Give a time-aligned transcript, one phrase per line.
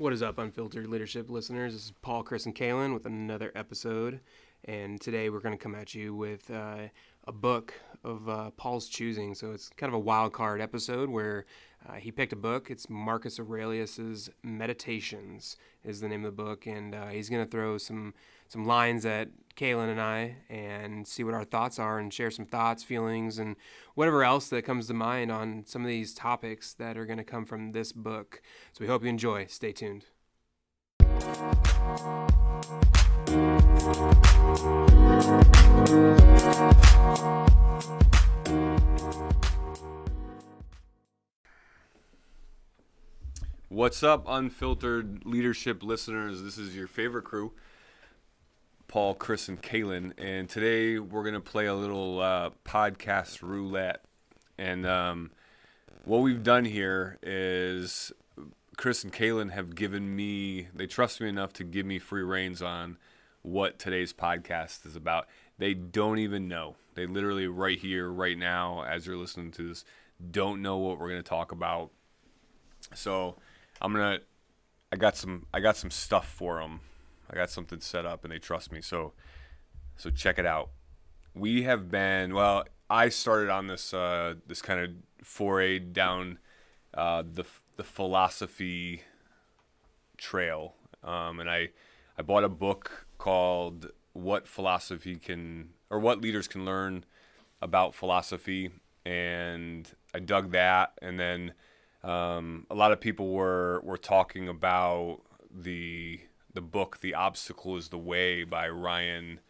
[0.00, 1.74] What is up, Unfiltered Leadership listeners?
[1.74, 4.20] This is Paul, Chris, and Kalen with another episode.
[4.64, 6.88] And today we're going to come at you with uh,
[7.26, 9.34] a book of uh, Paul's choosing.
[9.34, 11.44] So it's kind of a wild card episode where
[11.86, 12.70] uh, he picked a book.
[12.70, 17.50] It's Marcus Aurelius's Meditations is the name of the book, and uh, he's going to
[17.50, 18.14] throw some
[18.50, 22.46] some lines at Kalen and I and see what our thoughts are and share some
[22.46, 23.54] thoughts, feelings, and
[23.94, 27.24] whatever else that comes to mind on some of these topics that are going to
[27.24, 28.42] come from this book.
[28.72, 29.46] So we hope you enjoy.
[29.46, 30.06] Stay tuned.
[43.68, 46.42] What's up, unfiltered leadership listeners?
[46.42, 47.52] This is your favorite crew,
[48.90, 50.14] Paul, Chris, and Kalen.
[50.18, 54.04] And today we're going to play a little uh, podcast roulette.
[54.58, 55.30] And um,
[56.04, 58.10] what we've done here is
[58.76, 62.62] Chris and Kalen have given me, they trust me enough to give me free reins
[62.62, 62.96] on
[63.42, 65.28] what today's podcast is about.
[65.56, 66.74] They don't even know.
[66.96, 69.84] They literally, right here, right now, as you're listening to this,
[70.32, 71.92] don't know what we're going to talk about.
[72.92, 73.36] So,
[73.80, 74.18] I'm gonna.
[74.90, 75.46] I got some.
[75.54, 76.80] I got some stuff for them.
[77.30, 78.80] I got something set up, and they trust me.
[78.80, 79.12] So,
[79.96, 80.70] so check it out.
[81.34, 82.34] We have been.
[82.34, 84.90] Well, I started on this uh, this kind of
[85.24, 86.38] foray down
[86.92, 87.44] uh, the
[87.76, 89.02] the philosophy
[90.16, 91.70] trail, um, and I
[92.18, 97.04] I bought a book called "What Philosophy Can" or "What Leaders Can Learn
[97.62, 98.70] About Philosophy,"
[99.04, 101.52] and I dug that, and then
[102.02, 106.20] um, a lot of people were were talking about the
[106.52, 109.40] the book "The Obstacle Is the Way" by Ryan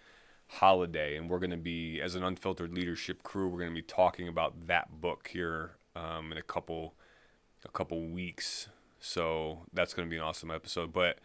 [0.46, 3.82] Holiday, and we're going to be as an unfiltered leadership crew, we're going to be
[3.82, 6.94] talking about that book here um, in a couple
[7.64, 8.68] a couple weeks.
[8.98, 10.92] So that's going to be an awesome episode.
[10.92, 11.18] But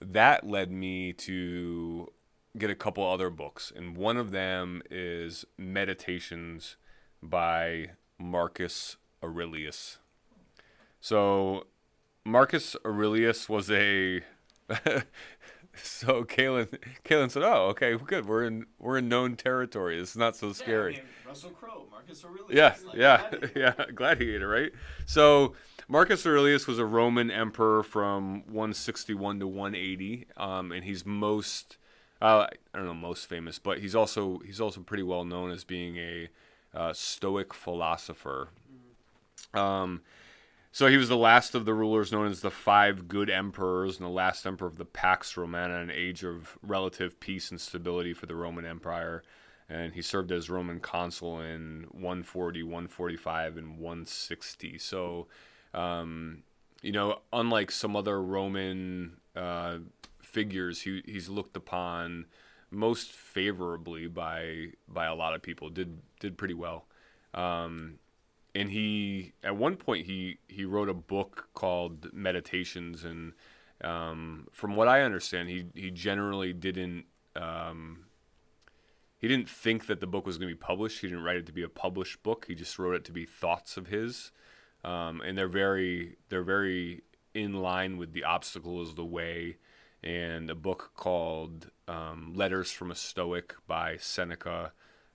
[0.00, 2.12] that led me to
[2.56, 6.76] get a couple other books, and one of them is Meditations
[7.22, 9.98] by Marcus Aurelius.
[11.00, 11.66] So
[12.24, 14.22] Marcus Aurelius was a
[15.82, 18.26] so Kalen Kalen said, "Oh, okay, good.
[18.26, 19.98] We're in we're in known territory.
[19.98, 22.50] It's not so scary." Yeah, I mean, Russell Crowe, Marcus Aurelius.
[22.50, 23.52] Yeah, like, yeah, gladiator.
[23.56, 23.84] yeah.
[23.94, 24.72] Gladiator, right?
[25.06, 25.54] So
[25.88, 31.78] Marcus Aurelius was a Roman emperor from 161 to 180, um, and he's most
[32.20, 35.64] uh, I don't know most famous, but he's also he's also pretty well known as
[35.64, 36.28] being a
[36.74, 38.48] uh, Stoic philosopher.
[39.54, 40.02] Um,
[40.70, 44.04] so he was the last of the rulers known as the five good emperors and
[44.04, 48.26] the last emperor of the Pax Romana, an age of relative peace and stability for
[48.26, 49.22] the Roman Empire.
[49.68, 54.78] And he served as Roman consul in 140, 145, and 160.
[54.78, 55.26] So,
[55.74, 56.42] um,
[56.80, 59.78] you know, unlike some other Roman uh,
[60.22, 62.26] figures, he, he's looked upon
[62.70, 65.70] most favorably by by a lot of people.
[65.70, 66.86] Did did pretty well.
[67.34, 67.98] Um,
[68.58, 73.32] and he at one point he he wrote a book called Meditations, and
[73.84, 77.04] um, from what I understand, he he generally didn't.
[77.36, 78.06] Um,
[79.16, 81.00] he didn't think that the book was going to be published.
[81.00, 82.46] He didn't write it to be a published book.
[82.48, 84.32] He just wrote it to be thoughts of his,
[84.84, 87.02] um, and they're very they're very
[87.34, 89.58] in line with the obstacle is the way,
[90.02, 94.72] and a book called um, Letters from a Stoic by Seneca,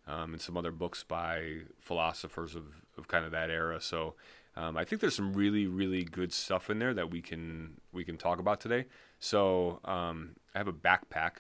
[0.08, 3.80] um, and some other books by philosophers of, of kind of that era.
[3.80, 4.16] So
[4.56, 8.04] um, I think there's some really really good stuff in there that we can we
[8.04, 8.86] can talk about today.
[9.20, 11.38] So um, I have a backpack,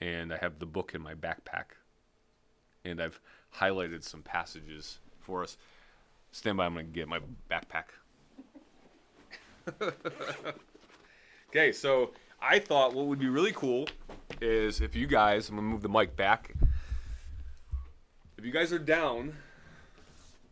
[0.00, 1.76] and I have the book in my backpack,
[2.84, 3.20] and I've
[3.56, 5.56] highlighted some passages for us.
[6.32, 6.66] Stand by.
[6.66, 7.20] I'm gonna get my
[7.50, 7.84] backpack.
[11.50, 13.86] okay, so I thought what would be really cool
[14.40, 16.54] is if you guys, I'm gonna move the mic back.
[18.36, 19.34] If you guys are down,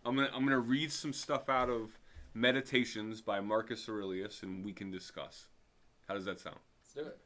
[0.04, 1.98] I'm gonna I'm gonna read some stuff out of
[2.34, 5.46] Meditations by Marcus Aurelius, and we can discuss.
[6.06, 6.56] How does that sound?
[6.82, 7.18] Let's do it.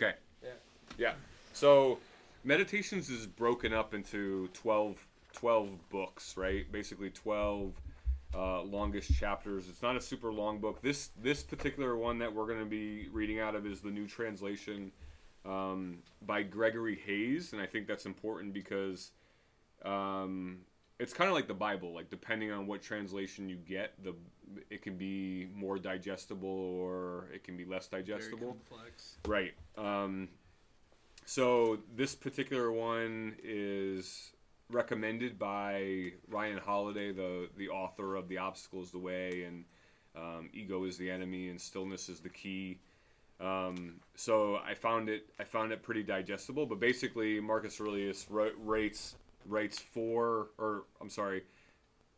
[0.00, 0.16] Okay.
[0.42, 0.50] Yeah.
[0.96, 1.12] Yeah.
[1.52, 1.98] So
[2.44, 6.70] Meditations is broken up into 12, 12 books, right?
[6.70, 7.74] Basically 12
[8.34, 9.68] uh, longest chapters.
[9.68, 10.80] It's not a super long book.
[10.82, 14.06] This this particular one that we're going to be reading out of is the new
[14.06, 14.92] translation
[15.48, 19.12] um, by Gregory Hayes, and I think that's important because
[19.84, 20.58] um,
[20.98, 21.94] it's kind of like the Bible.
[21.94, 24.14] Like depending on what translation you get, the
[24.70, 28.56] it can be more digestible or it can be less digestible.
[28.68, 29.16] complex.
[29.26, 29.54] Right.
[29.76, 30.28] Um,
[31.24, 34.32] so this particular one is
[34.70, 39.64] recommended by Ryan Holiday, the the author of The Obstacle Is the Way, and
[40.16, 42.80] Um, ego is the enemy, and stillness is the key.
[43.40, 46.66] Um, so I found it I found it pretty digestible.
[46.66, 51.44] But basically, Marcus Aurelius ri- rates writes four or I'm sorry,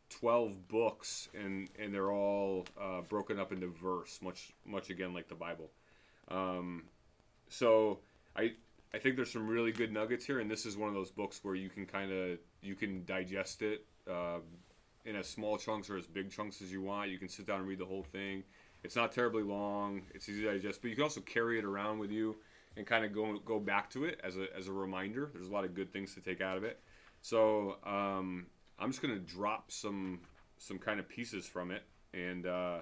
[0.09, 5.27] twelve books, and and they're all uh, broken up into verse, much much again like
[5.27, 5.69] the Bible.
[6.27, 6.83] Um,
[7.49, 7.99] so
[8.35, 8.53] I
[8.93, 11.39] I think there's some really good nuggets here, and this is one of those books
[11.43, 14.39] where you can kind of you can digest it uh,
[15.05, 17.09] in as small chunks or as big chunks as you want.
[17.09, 18.43] You can sit down and read the whole thing.
[18.83, 20.03] It's not terribly long.
[20.13, 22.35] It's easy to digest, but you can also carry it around with you
[22.77, 25.29] and kind of go go back to it as a as a reminder.
[25.33, 26.79] There's a lot of good things to take out of it.
[27.21, 28.47] So um,
[28.79, 30.21] I'm just gonna drop some
[30.57, 31.83] some kind of pieces from it
[32.13, 32.79] and uh,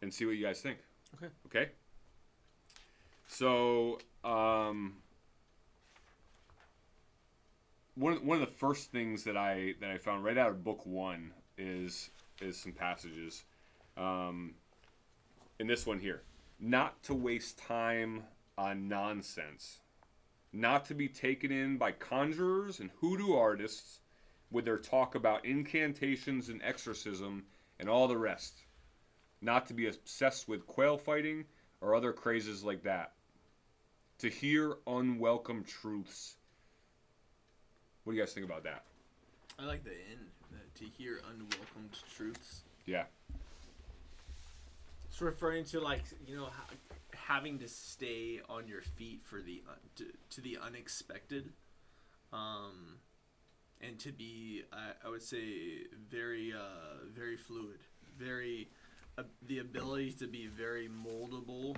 [0.00, 0.78] and see what you guys think.
[1.16, 1.32] Okay.
[1.46, 1.70] Okay.
[3.26, 4.96] So um,
[7.94, 10.64] one of, one of the first things that I that I found right out of
[10.64, 12.10] book one is
[12.40, 13.44] is some passages,
[13.96, 14.54] um,
[15.58, 16.22] in this one here,
[16.58, 18.24] not to waste time
[18.56, 19.80] on nonsense,
[20.52, 24.00] not to be taken in by conjurers and hoodoo artists
[24.50, 27.44] with their talk about incantations and exorcism
[27.80, 28.62] and all the rest,
[29.40, 31.44] not to be obsessed with quail fighting
[31.80, 33.12] or other crazes like that,
[34.18, 36.36] to hear unwelcome truths.
[38.04, 38.84] What do you guys think about that?
[39.58, 40.28] I like the end
[40.74, 42.62] to hear unwelcomed truths.
[42.86, 43.04] Yeah.
[45.12, 46.74] It's referring to like you know ha-
[47.12, 51.50] having to stay on your feet for the un- to, to the unexpected,
[52.32, 52.96] um,
[53.82, 55.80] and to be I, I would say
[56.10, 57.80] very uh, very fluid,
[58.18, 58.70] very
[59.18, 61.76] uh, the ability to be very moldable,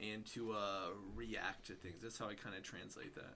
[0.00, 2.02] and to uh, react to things.
[2.04, 3.34] That's how I kind of translate that.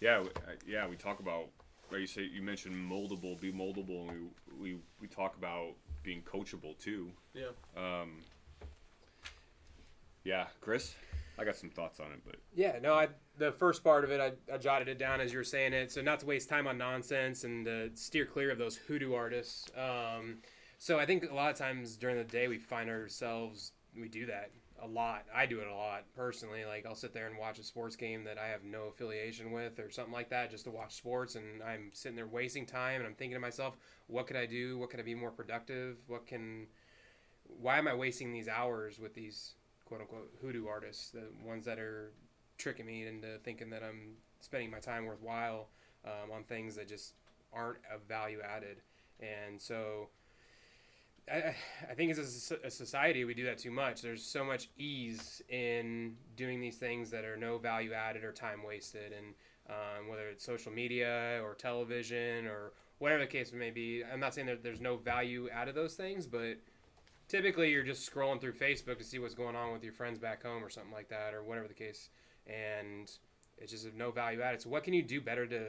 [0.00, 0.86] Yeah, uh, yeah.
[0.86, 1.46] We talk about.
[1.90, 5.72] Right, you say you mentioned moldable, be moldable, and we we we talk about
[6.02, 7.10] being coachable too.
[7.34, 7.48] Yeah.
[7.76, 8.18] Um,
[10.24, 10.94] yeah, Chris,
[11.38, 13.08] I got some thoughts on it, but Yeah, no, I
[13.38, 15.90] the first part of it, I, I jotted it down as you were saying it.
[15.90, 19.68] So not to waste time on nonsense and uh, steer clear of those hoodoo artists.
[19.76, 20.38] Um,
[20.78, 24.26] so I think a lot of times during the day we find ourselves we do
[24.26, 24.50] that
[24.82, 25.24] a lot.
[25.34, 26.64] I do it a lot personally.
[26.64, 29.78] Like I'll sit there and watch a sports game that I have no affiliation with
[29.78, 33.06] or something like that, just to watch sports, and I'm sitting there wasting time, and
[33.06, 34.78] I'm thinking to myself, what could I do?
[34.78, 35.96] What could I be more productive?
[36.06, 36.66] What can
[37.60, 39.54] why am I wasting these hours with these
[39.84, 42.12] quote unquote hoodoo artists, the ones that are
[42.58, 45.68] tricking me into thinking that I'm spending my time worthwhile
[46.04, 47.14] um, on things that just
[47.52, 48.82] aren't of value added.
[49.20, 50.08] And so
[51.30, 51.54] I,
[51.90, 54.02] I think as a, a society, we do that too much.
[54.02, 58.62] There's so much ease in doing these things that are no value added or time
[58.66, 59.12] wasted.
[59.12, 59.34] And
[59.68, 64.34] um, whether it's social media or television or whatever the case may be, I'm not
[64.34, 66.58] saying that there's no value out of those things, but
[67.28, 70.42] typically you're just scrolling through Facebook to see what's going on with your friends back
[70.42, 72.10] home or something like that, or whatever the case,
[72.46, 73.10] and
[73.56, 74.60] it's just of no value added.
[74.60, 75.60] So what can you do better to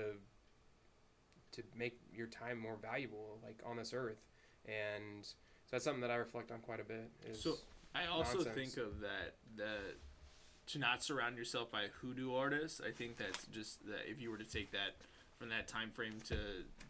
[1.51, 4.25] to make your time more valuable, like on this earth?
[4.65, 5.27] And
[5.71, 7.09] that's something that I reflect on quite a bit.
[7.29, 7.55] Is So
[7.95, 8.55] I also nonsense.
[8.55, 9.95] think of that that
[10.67, 12.81] to not surround yourself by hoodoo artists.
[12.85, 14.95] I think that's just that if you were to take that
[15.39, 16.35] from that time frame to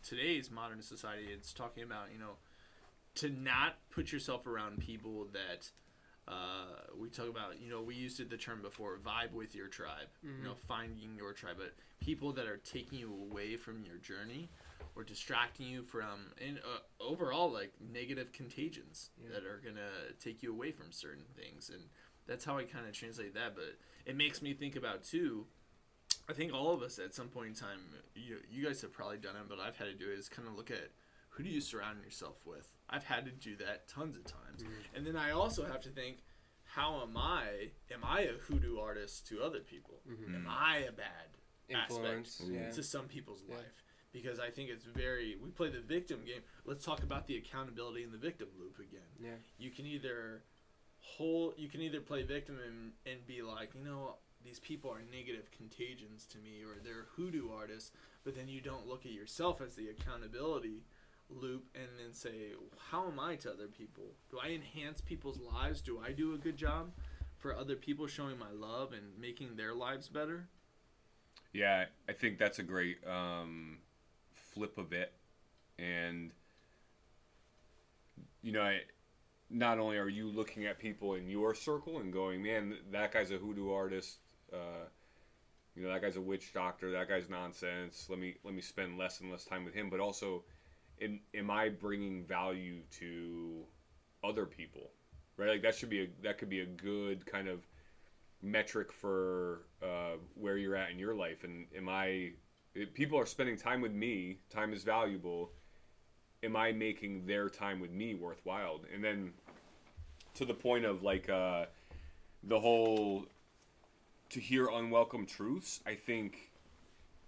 [0.03, 2.33] today's modern society, it's talking about you know
[3.15, 5.69] to not put yourself around people that
[6.27, 6.65] uh,
[6.97, 7.59] we talk about.
[7.61, 10.07] You know, we used it the term before, vibe with your tribe.
[10.23, 14.49] You know, finding your tribe, but people that are taking you away from your journey
[14.95, 19.29] or distracting you from and uh, overall like negative contagions Yeah.
[19.33, 21.83] that are gonna take you away from certain things and
[22.27, 25.47] that's how i kind of translate that but it makes me think about too
[26.29, 27.79] i think all of us at some point in time
[28.15, 30.47] you, you guys have probably done it but i've had to do it is kind
[30.47, 30.91] of look at
[31.29, 34.63] who do you surround yourself with i've had to do that tons of times
[34.95, 36.17] and then i also have to think
[36.63, 39.99] how am i am i a hoodoo artist to other people
[40.33, 41.27] am i a bad
[41.69, 42.41] influence.
[42.41, 42.71] aspect Yeah.
[42.71, 43.55] to some people's Yeah.
[43.55, 45.37] life because I think it's very.
[45.41, 46.41] We play the victim game.
[46.65, 49.09] Let's talk about the accountability in the victim loop again.
[49.19, 49.39] Yeah.
[49.57, 50.43] You can either
[50.99, 51.53] hold.
[51.57, 55.49] You can either play victim and and be like, you know, these people are negative
[55.51, 57.91] contagions to me, or they're hoodoo artists.
[58.23, 60.83] But then you don't look at yourself as the accountability
[61.29, 62.51] loop and then say,
[62.91, 64.03] how am I to other people?
[64.29, 65.81] Do I enhance people's lives?
[65.81, 66.91] Do I do a good job
[67.37, 70.49] for other people showing my love and making their lives better?
[71.53, 73.79] yeah, I think that's a great um,
[74.53, 75.13] flip of it,
[75.79, 76.31] and
[78.41, 78.81] you know, I,
[79.49, 83.31] not only are you looking at people in your circle and going, man, that guy's
[83.31, 84.19] a hoodoo artist.
[84.51, 84.87] Uh,
[85.75, 86.91] you know, that guy's a witch doctor.
[86.91, 88.07] That guy's nonsense.
[88.09, 89.89] Let me let me spend less and less time with him.
[89.89, 90.43] But also,
[91.01, 93.63] am, am I bringing value to
[94.23, 94.91] other people,
[95.37, 95.49] right?
[95.49, 97.61] Like that should be a that could be a good kind of
[98.41, 101.43] metric for uh, where you're at in your life.
[101.43, 102.31] And am I?
[102.93, 104.37] People are spending time with me.
[104.49, 105.51] Time is valuable.
[106.43, 108.79] Am I making their time with me worthwhile?
[108.93, 109.33] And then
[110.35, 111.65] to the point of like uh,
[112.43, 113.25] the whole
[114.29, 115.81] to hear unwelcome truths.
[115.85, 116.51] I think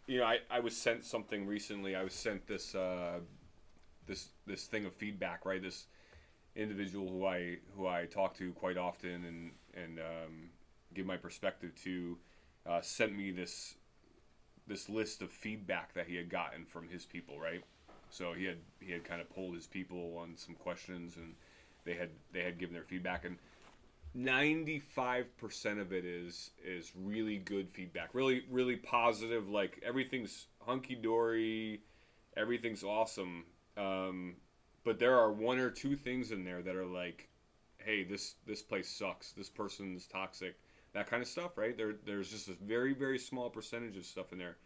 [0.08, 1.96] you know I, I was sent something recently.
[1.96, 3.20] I was sent this uh,
[4.08, 5.46] this this thing of feedback.
[5.46, 5.86] Right, this
[6.56, 10.50] individual who I who I talk to quite often and and um,
[10.94, 12.18] give my perspective to
[12.66, 13.76] uh, sent me this
[14.68, 17.40] this list of feedback that he had gotten from his people.
[17.40, 17.64] Right,
[18.10, 21.34] so he had he had kind of polled his people on some questions and
[21.86, 23.38] they had they had given their feedback and
[24.16, 28.10] 95% of it is is really good feedback.
[28.14, 31.82] Really really positive like everything's hunky-dory
[32.38, 33.46] everything's awesome
[33.78, 34.36] um,
[34.84, 37.28] but there are one or two things in there that are like
[37.78, 39.32] hey this this place sucks.
[39.32, 40.56] This person's toxic
[40.94, 41.76] that kind of stuff right?
[41.78, 44.58] There there's just a very very small percentage of stuff in there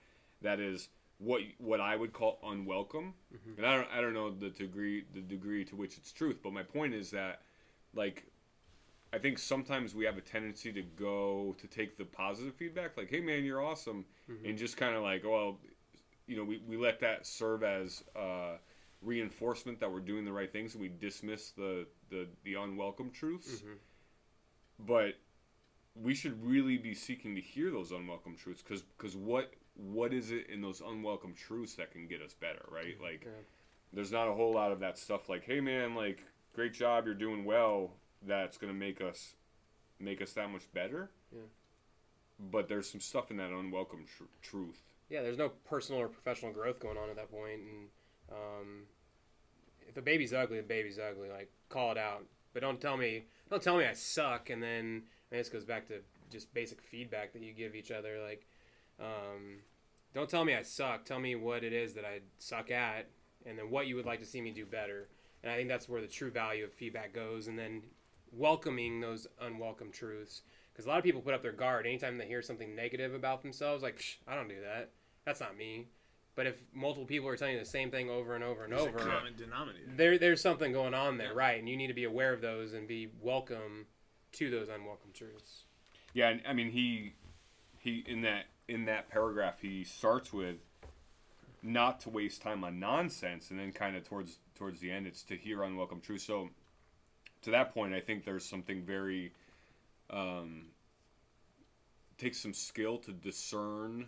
[0.42, 3.14] that is what what I would call unwelcome.
[3.34, 3.58] Mm-hmm.
[3.58, 6.54] And I don't I don't know the degree the degree to which it's truth but
[6.54, 7.42] my point is that
[7.94, 8.26] like
[9.14, 13.10] I think sometimes we have a tendency to go to take the positive feedback, like,
[13.10, 14.46] "Hey, man, you're awesome," mm-hmm.
[14.46, 15.60] and just kind of like, well,
[16.28, 18.58] you know, we, we let that serve as uh,
[19.02, 23.62] reinforcement that we're doing the right things, and we dismiss the the, the unwelcome truths.
[23.62, 23.74] Mm-hmm.
[24.86, 25.14] But
[26.02, 30.32] we should really be seeking to hear those unwelcome truths, because because what what is
[30.32, 33.00] it in those unwelcome truths that can get us better, right?
[33.02, 33.32] Like, Yeah.
[33.94, 35.30] there's not a whole lot of that stuff.
[35.30, 36.24] Like, hey, man, like,
[36.54, 37.94] great job, you're doing well.
[38.24, 39.36] That's gonna make us
[40.00, 41.12] make us that much better.
[41.32, 41.42] Yeah.
[42.40, 44.82] But there's some stuff in that unwelcome tr- truth.
[45.10, 47.90] yeah, there's no personal or professional growth going on at that point, and
[48.32, 48.84] um,
[49.88, 51.30] if the baby's ugly, the baby's ugly.
[51.30, 55.04] Like call it out, but don't tell me don't tell me I suck, and then
[55.32, 55.96] I mean, this goes back to
[56.30, 58.20] just basic feedback that you give each other.
[58.24, 58.46] Like,
[59.00, 59.60] um,
[60.14, 61.06] don't tell me I suck.
[61.06, 63.08] Tell me what it is that I suck at,
[63.46, 65.10] and then what you would like to see me do better.
[65.44, 67.84] And I think that's where the true value of feedback goes, and then
[68.32, 70.42] welcoming those unwelcome truths.
[70.72, 73.42] Because a lot of people put up their guard anytime they hear something negative about
[73.42, 74.92] themselves, like, Psh, I don't do that.
[75.26, 75.88] That's not me.
[76.36, 78.84] But if multiple people are telling you the same thing over and over and There's
[78.84, 79.86] over, a common denominator.
[79.96, 81.38] there, there's something going on there, Yeah.
[81.40, 81.60] right?
[81.60, 83.88] And you need to be aware of those and be welcome
[84.34, 85.64] to those unwelcome truths.
[86.14, 87.14] Yeah, and I mean he
[87.80, 90.58] he in that in that paragraph he starts with
[91.64, 95.24] not to waste time on nonsense, and then kind of towards towards the end it's
[95.24, 96.22] to hear unwelcome truth.
[96.22, 96.50] So
[97.44, 99.32] to that point, I think there's something very
[100.10, 100.68] um,
[102.18, 104.08] takes some skill to discern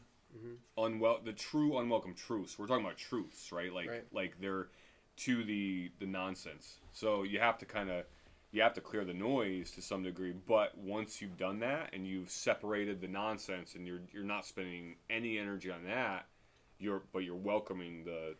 [0.77, 2.57] unwel the true unwelcome truths.
[2.57, 3.73] We're talking about truths, right?
[3.73, 4.05] Like Right.
[4.11, 4.67] like they're
[5.17, 6.77] to the the nonsense.
[6.93, 8.05] So you have to kind of
[8.51, 10.33] you have to clear the noise to some degree.
[10.47, 14.95] But once you've done that and you've separated the nonsense and you're you're not spending
[15.09, 16.25] any energy on that,
[16.79, 18.35] you're but you're welcoming the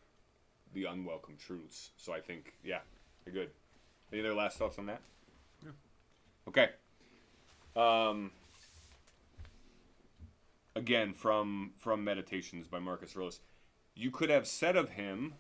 [0.73, 1.91] the unwelcome truths.
[1.97, 2.79] So I think yeah,
[3.25, 3.49] you're good.
[4.11, 5.01] Any other last thoughts on that?
[5.63, 5.71] No.
[6.47, 6.69] Okay.
[7.75, 8.31] Um,
[10.75, 13.41] again from from meditations by marcus aurelius
[13.95, 15.33] you could have said of him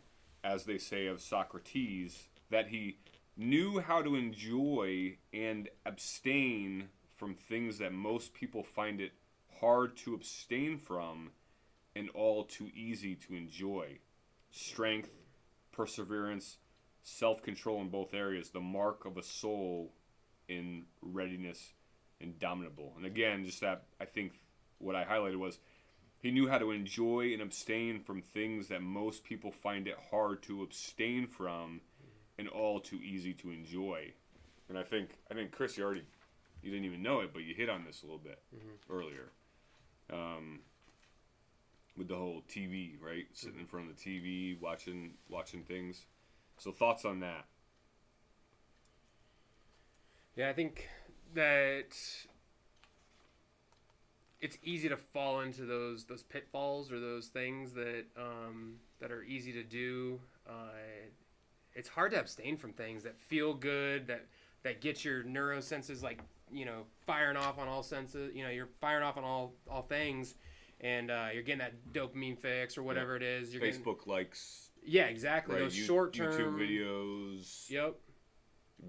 [0.43, 2.97] as they say of socrates that he
[3.39, 9.13] knew how to enjoy and abstain from things that most people find it
[9.61, 11.31] hard to abstain from
[11.95, 13.97] and all too easy to enjoy.
[14.51, 15.11] Strength
[15.71, 16.57] perseverance
[17.01, 19.93] self-control in both areas the mark of a soul
[20.49, 21.73] in readiness
[22.19, 24.33] indomitable and again just that i think
[24.79, 25.59] what I highlighted was
[26.19, 30.43] he knew how to enjoy and abstain from things that most people find it hard
[30.43, 31.79] to abstain from
[32.39, 34.11] and all too easy to enjoy.
[34.69, 36.03] And I think I think Chris you already
[36.63, 38.39] you didn't even know it, but you hit on this a little bit
[38.89, 39.31] earlier.
[40.11, 40.61] Um,
[41.95, 43.25] with the whole TV, right?
[43.33, 46.05] Sitting in front of the TV, watching watching things.
[46.57, 47.45] So thoughts on that?
[50.35, 50.87] Yeah, I think
[51.33, 51.97] that
[54.41, 59.23] it's easy to fall into those those pitfalls or those things that um, that are
[59.23, 60.19] easy to do.
[60.47, 61.11] Uh,
[61.75, 64.25] it's hard to abstain from things that feel good, that
[64.63, 66.19] that get your neuro senses like
[66.51, 68.35] you know firing off on all senses.
[68.35, 70.35] You know, you're firing off on all all things,
[70.81, 73.53] and uh, you're getting that dopamine fix or whatever it is.
[73.53, 75.55] You're getting, Facebook likes, yeah, exactly.
[75.55, 75.61] right?
[75.63, 77.95] Those You- short term YouTube videos, Yep.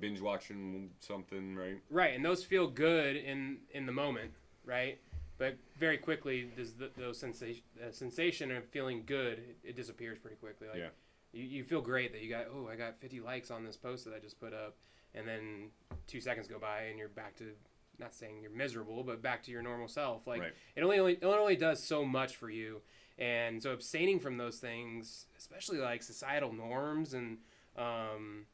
[0.00, 1.78] binge watching something, right?
[1.90, 4.32] Right, and those feel good in in the moment,
[4.64, 4.98] right?
[5.38, 10.18] But very quickly, does the, those sensation uh, sensation of feeling good it, it disappears
[10.18, 10.68] pretty quickly.
[10.68, 10.88] Like, Yeah.
[11.32, 14.04] You, you feel great that you got oh I got 50 likes on this post
[14.04, 14.76] that I just put up,
[15.14, 15.70] and then
[16.06, 17.52] two seconds go by and you're back to
[17.98, 20.26] not saying you're miserable, but back to your normal self.
[20.26, 20.52] Like Right.
[20.74, 22.80] it only, only it only does so much for you,
[23.18, 27.38] and so abstaining from those things, especially like societal norms and
[27.76, 28.46] um,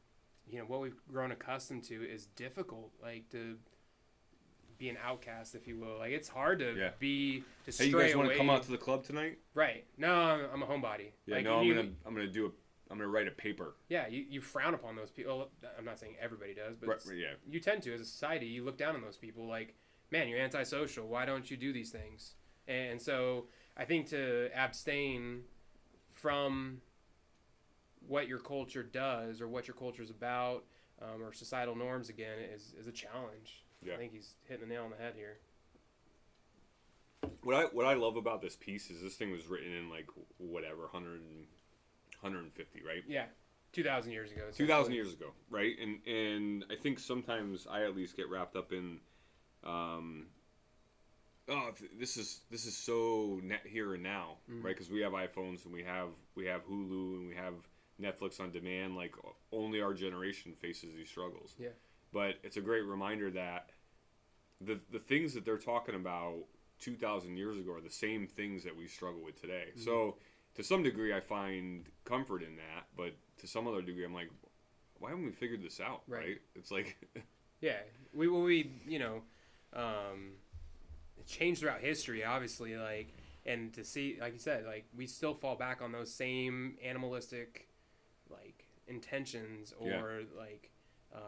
[0.49, 2.91] you know what we've grown accustomed to, is difficult.
[3.01, 3.57] Like to
[4.77, 5.97] be an outcast, if you will.
[5.97, 6.91] Like it's hard to Yeah.
[6.99, 9.39] be to Hey, you guys want to come out to the club tonight?
[9.55, 9.85] right?
[9.97, 11.11] No, I'm, I'm a homebody.
[11.25, 12.51] Yeah, like, no, I'm you, gonna I'm gonna do a
[12.89, 13.75] I'm gonna write a paper.
[13.89, 15.49] Yeah, you, you frown upon those people.
[15.77, 17.33] I'm not saying everybody does, but Right, yeah.
[17.49, 18.45] you tend to as a society.
[18.45, 19.75] You look down on those people like,
[20.11, 21.07] man, you're antisocial.
[21.07, 22.35] Why don't you do these things?
[22.67, 25.41] And so I think to abstain
[26.13, 26.81] from
[28.07, 30.63] what your culture does or what your culture is about
[31.01, 33.65] um, or societal norms again is, is a challenge.
[33.85, 33.93] Yeah.
[33.93, 35.37] I think he's hitting the nail on the head here.
[37.43, 40.07] What I what I love about this piece is this thing was written in like
[40.37, 41.45] whatever 100 and,
[42.21, 43.03] 150, right?
[43.07, 43.25] Yeah,
[43.73, 44.43] 2,000 years ago.
[44.53, 45.75] 2000 years ago, right?
[45.81, 48.99] And and I think sometimes I at least get wrapped up in
[49.63, 50.27] um
[51.49, 54.63] oh this is this is so net here and now, Mhm.
[54.63, 54.75] right?
[54.77, 57.55] Cuz we have iPhones and we have we have Hulu and we have
[57.99, 59.15] Netflix on demand like
[59.51, 61.55] only our generation faces these struggles.
[61.57, 61.69] Yeah.
[62.11, 63.71] But it's a great reminder that
[64.61, 66.45] the the things that they're talking about
[66.79, 69.69] 2000 years ago are the same things that we struggle with today.
[69.71, 69.81] Mm-hmm.
[69.81, 70.19] So
[70.57, 74.29] to some degree I find comfort in that, but to some other degree I'm like
[74.99, 76.19] why haven't we figured this out, Right.
[76.25, 76.37] right?
[76.55, 76.97] It's like
[77.61, 77.77] Yeah,
[78.13, 79.21] we well, we you know,
[79.73, 80.33] um,
[81.17, 82.75] it changed throughout history, obviously.
[82.77, 83.07] Like,
[83.47, 87.67] and to see, like you said, like we still fall back on those same animalistic,
[88.29, 90.01] like intentions or Yeah.
[90.37, 90.69] like,
[91.13, 91.19] uh,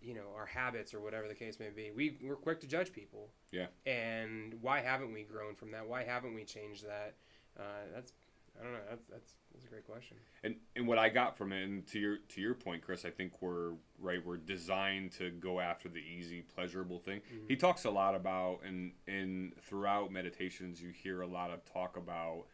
[0.00, 1.90] you know, our habits or whatever the case may be.
[1.90, 3.30] We we're quick to judge people.
[3.50, 3.66] Yeah.
[3.86, 5.88] And why haven't we grown from that?
[5.88, 7.14] Why haven't we changed that?
[7.58, 7.62] Uh,
[7.94, 8.12] that's
[8.60, 8.78] I don't know.
[8.88, 10.16] That's that's that's a great question.
[10.44, 13.10] and and what I got from it, and to your to your point, Chris, I
[13.10, 14.24] think we're right.
[14.24, 17.20] We're designed to go after the easy, pleasurable thing.
[17.20, 17.46] Mm-hmm.
[17.48, 21.96] He talks a lot about, and and throughout meditations, you hear a lot of talk
[21.96, 22.44] about,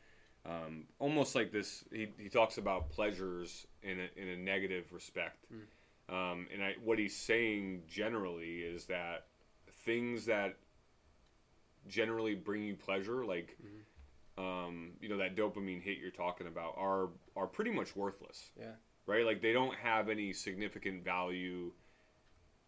[0.47, 1.85] um, almost like this.
[1.93, 6.15] He, he talks about pleasures in a in a negative respect, Hmm.
[6.15, 9.27] um, and I what he's saying generally is that
[9.85, 10.57] things that
[11.89, 13.79] generally bring you pleasure, like Mm-hmm.
[14.39, 18.51] Um, you know that dopamine hit you're talking about are are pretty much worthless.
[18.59, 18.73] Yeah.
[19.07, 19.25] right?
[19.27, 21.73] Like they don't have any significant value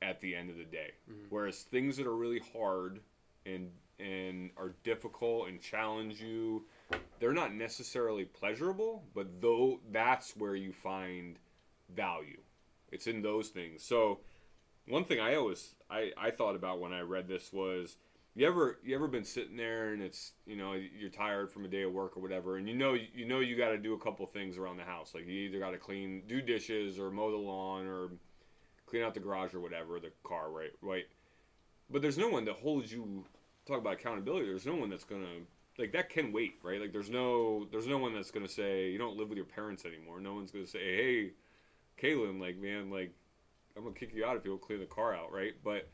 [0.03, 0.93] at the end of the day.
[1.11, 1.27] Mm-hmm.
[1.29, 3.01] whereas things that are really hard
[3.47, 6.65] and and are difficult and challenge you
[7.19, 11.39] they're not necessarily pleasurable but though that's where you find
[11.95, 12.41] value.
[12.91, 13.83] It's in those things.
[13.85, 14.21] So
[14.87, 17.97] one thing i always i i thought about when i read this was
[18.37, 21.69] you ever you ever been sitting there and it's you know you're tired from a
[21.69, 23.99] day of work or whatever and you know you know you got to do a
[23.99, 25.15] couple things around the house.
[25.15, 28.11] Like you either got to clean do dishes or mow the lawn or
[28.87, 31.05] clean out the garage or whatever the car right right?
[31.91, 33.25] But there's no one that holds you
[33.67, 35.27] talk about accountability there's no one that's gonna
[35.79, 36.81] like that can wait right?
[36.81, 39.85] Like there's no there's no one that's gonna say you don't live with your parents
[39.85, 40.21] anymore.
[40.21, 41.31] No one's gonna say hey
[42.01, 43.13] Kalen like man like
[43.77, 45.55] I'm gonna kick you out if you don't clean the car out right?
[45.65, 45.89] But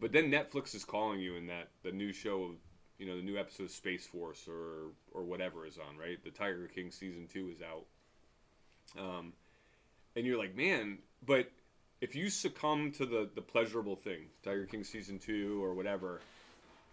[0.00, 2.50] but then Netflix is calling you in that the new show of
[2.98, 6.30] you know the new episode of Space Force or or whatever is on right the
[6.30, 7.86] Tiger King season two is out
[9.00, 9.32] um
[10.14, 11.50] and you're like man but
[12.00, 16.20] if you succumb to the the pleasurable thing Tiger King season two or whatever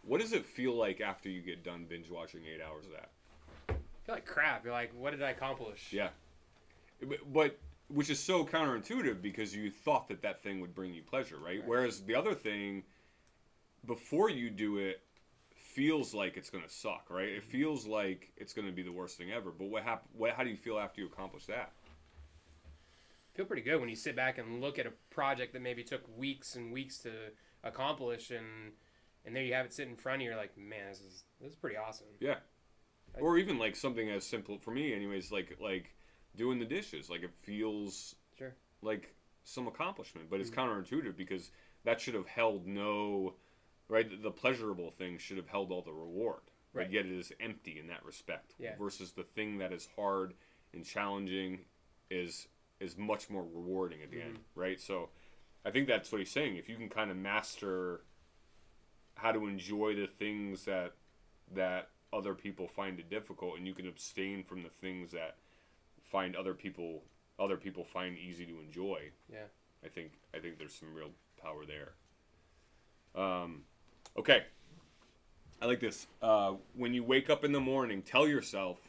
[0.04, 3.10] what does it feel like after you get done binge watching eight hours of that
[3.70, 3.74] I
[4.06, 4.64] feel like crap.
[4.64, 5.90] You're like, what did I accomplish?
[5.92, 6.10] yeah
[7.02, 11.02] but, but which is so counterintuitive because you thought that that thing would bring you
[11.02, 11.68] pleasure right, Right.
[11.68, 12.84] whereas the other thing
[13.86, 15.02] before you do it
[15.56, 17.30] feels like it's going to suck right?
[17.30, 17.52] It mm-hmm.
[17.52, 20.44] feels like it's going to be the worst thing ever but what hap- what how
[20.44, 21.72] do you feel after you accomplish that?
[23.36, 26.02] Feel pretty good when you sit back and look at a project that maybe took
[26.18, 27.12] weeks and weeks to
[27.64, 28.74] accomplish and
[29.26, 31.24] and there you have it sitting in front of you you're like man this is
[31.42, 32.08] this is pretty awesome.
[32.20, 32.36] Yeah.
[33.16, 35.96] I- Or even like something as simple for me anyways like like
[36.40, 40.60] doing the dishes like it feels sure like some accomplishment but it's Mm-hmm.
[40.96, 41.52] counterintuitive because
[41.84, 43.34] that should have held no
[43.90, 46.40] right the, the pleasurable thing should have held all the reward
[46.72, 46.86] Right.
[46.86, 48.76] but yet it is empty in that respect Yeah.
[48.78, 50.34] versus the thing that is hard
[50.74, 51.66] and challenging
[52.10, 52.48] is
[52.80, 54.60] is much more rewarding at the end Mm-hmm.
[54.60, 55.10] right so
[55.66, 58.02] i think that's what he's saying if you can kind of master
[59.16, 60.94] how to enjoy the things that
[61.54, 65.36] that other people find it difficult and you can abstain from the things that
[66.12, 67.04] find other people
[67.40, 69.12] other people find easy to enjoy.
[69.32, 69.48] Yeah.
[69.84, 71.94] I think i think there's some real power there.
[73.22, 73.64] Um
[74.18, 74.44] okay.
[75.62, 76.08] I like this.
[76.22, 78.80] Uh when you wake up in the morning tell yourself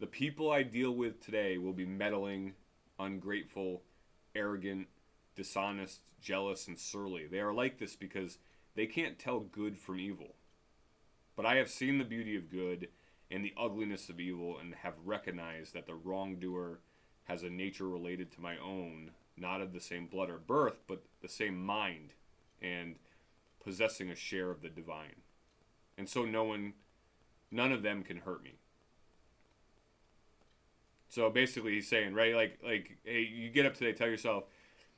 [0.00, 2.54] the people i deal with today will be meddling
[2.98, 3.82] ungrateful
[4.34, 4.88] arrogant
[5.34, 7.26] dishonest, jealous, and surly.
[7.26, 8.38] They are like this because
[8.74, 10.34] they can't tell good from evil.
[11.36, 12.88] But I have seen the beauty of good
[13.32, 16.80] and the ugliness of evil, and have recognized that the wrongdoer
[17.24, 21.02] has a nature related to my own, not of the same blood or birth, but
[21.22, 22.12] the same mind,
[22.60, 22.96] and
[23.64, 25.22] possessing a share of the divine.
[25.96, 26.74] And so no one,
[27.50, 28.54] none of them can hurt me.
[31.08, 34.44] So basically, he's saying, right, like, like, hey, you get up today, tell yourself,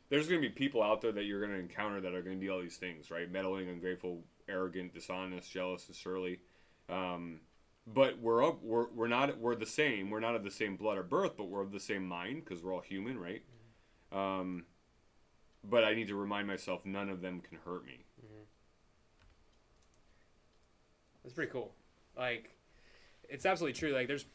[0.08, 2.36] there's going to be people out there that you're going to encounter that are going
[2.36, 3.30] to be all these things, right?
[3.30, 6.40] Meddling, ungrateful, arrogant, dishonest, jealous, and surly.
[6.88, 7.40] Um,
[7.86, 10.10] but we're up, we're we're not we're the same.
[10.10, 12.62] We're not of the same blood or birth, but we're of the same mind because
[12.62, 13.42] we're all human, right?
[14.12, 14.64] Um,
[15.62, 18.04] but I need to remind myself none of them can hurt me.
[21.22, 21.72] That's pretty cool.
[22.16, 22.50] Like,
[23.30, 23.92] it's absolutely true.
[23.92, 24.26] Like, there's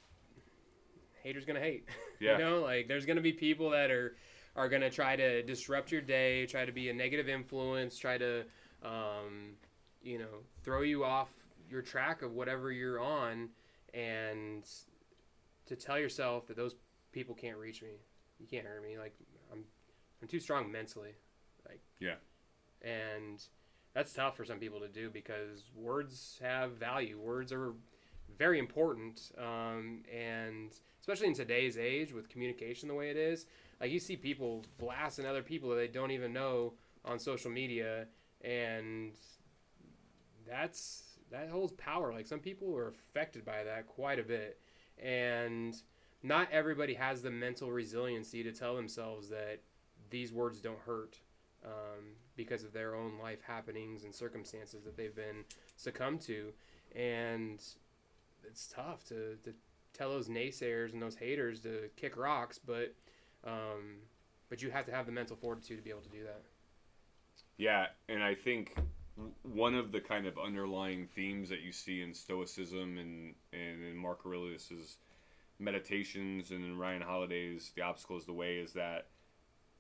[1.23, 1.87] haters gonna hate.
[2.21, 2.33] Yeah.
[2.33, 4.17] you know, like there's gonna be people that are
[4.57, 8.43] are gonna try to disrupt your day, try to be a negative influence, try to,
[8.83, 9.53] um,
[10.01, 11.29] you know, throw you off
[11.69, 13.49] your track of whatever you're on,
[13.93, 14.63] and
[15.65, 16.75] to tell yourself that those
[17.11, 17.99] people can't reach me,
[18.39, 18.97] you can't hurt me.
[18.97, 19.15] Like,
[19.51, 19.63] I'm
[20.21, 21.13] I'm too strong mentally.
[21.67, 22.15] Like, Yeah.
[22.81, 23.41] and
[23.93, 27.17] that's tough for some people to do because words have value.
[27.19, 27.73] Words are
[28.37, 33.45] very important, um, and especially in today's age with communication the way it is,
[33.81, 36.73] like you see people blasting other people that they don't even know
[37.05, 38.07] on social media,
[38.41, 39.13] and
[40.47, 42.13] that's that holds power.
[42.13, 44.59] Like some people are affected by that quite a bit,
[45.01, 45.75] and
[46.23, 49.59] not everybody has the mental resiliency to tell themselves that
[50.09, 51.19] these words don't hurt
[51.63, 55.43] um, because of their own life happenings and circumstances that they've been
[55.75, 56.51] succumbed to,
[56.95, 57.61] and
[58.43, 59.53] it's tough to, to
[59.93, 62.93] tell those naysayers and those haters to kick rocks, but
[63.45, 63.99] um,
[64.49, 66.41] but you have to have the mental fortitude to be able to do that.
[67.57, 68.75] Yeah, and I think
[69.43, 73.95] one of the kind of underlying themes that you see in Stoicism and, and in
[73.95, 74.97] Mark Aurelius's
[75.59, 79.07] meditations and in Ryan Holiday's The Obstacle is the Way is that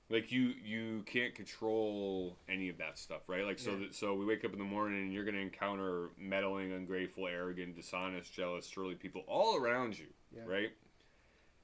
[0.09, 3.45] like you you can't control any of that stuff, right?
[3.45, 3.77] Like so Yeah.
[3.85, 7.27] that, so we wake up in the morning and you're going to encounter meddling, ungrateful,
[7.27, 10.43] arrogant, dishonest, jealous, surly people all around you, Yeah.
[10.45, 10.71] right?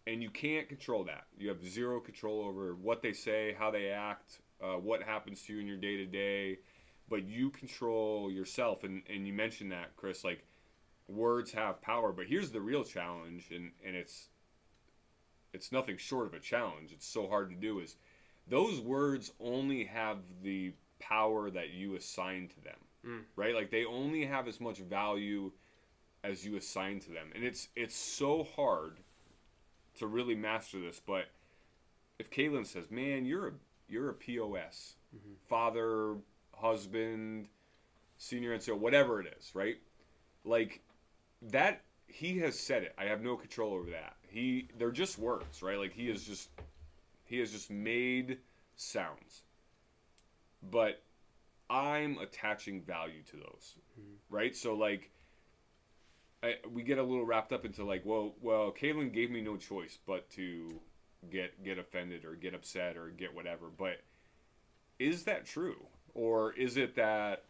[0.07, 1.25] And you can't control that.
[1.37, 5.53] You have zero control over what they say, how they act, uh, what happens to
[5.53, 6.59] you in your day to day,
[7.09, 8.83] but you control yourself.
[8.83, 10.43] And, and you mentioned that, Chris, like
[11.07, 12.11] words have power.
[12.11, 14.27] But here's the real challenge, and, and it's
[15.53, 16.91] it's nothing short of a challenge.
[16.91, 17.79] It's so hard to do.
[17.79, 17.95] Is
[18.47, 23.21] those words only have the power that you assign to them, Mm.
[23.35, 23.53] right?
[23.55, 25.51] Like they only have as much value
[26.23, 28.97] as you assign to them, and it's it's so hard
[29.99, 30.99] to really master this.
[31.05, 31.25] But
[32.17, 33.51] if Kalen says, "Man, you're a
[33.87, 34.95] you're a POS,
[35.47, 36.15] father,
[36.65, 37.47] husband,
[38.17, 39.77] senior NCO, whatever it is, right?
[40.43, 40.81] Like
[41.41, 42.95] that he has said it.
[42.97, 44.15] I have no control over that.
[44.27, 45.77] He they're just words, right?
[45.77, 46.49] Like he is just
[47.25, 48.39] he has just made
[48.75, 49.43] sounds.
[50.71, 51.01] But
[51.69, 53.75] I'm attaching value to those.
[53.95, 54.15] Hmm.
[54.29, 54.55] Right?
[54.55, 55.11] So like
[56.43, 59.57] I, we get a little wrapped up into like, well, well, Kalen gave me no
[59.57, 60.79] choice but to
[61.31, 63.67] get get offended or get upset or get whatever.
[63.75, 64.01] But
[64.99, 67.43] is that true, or is it that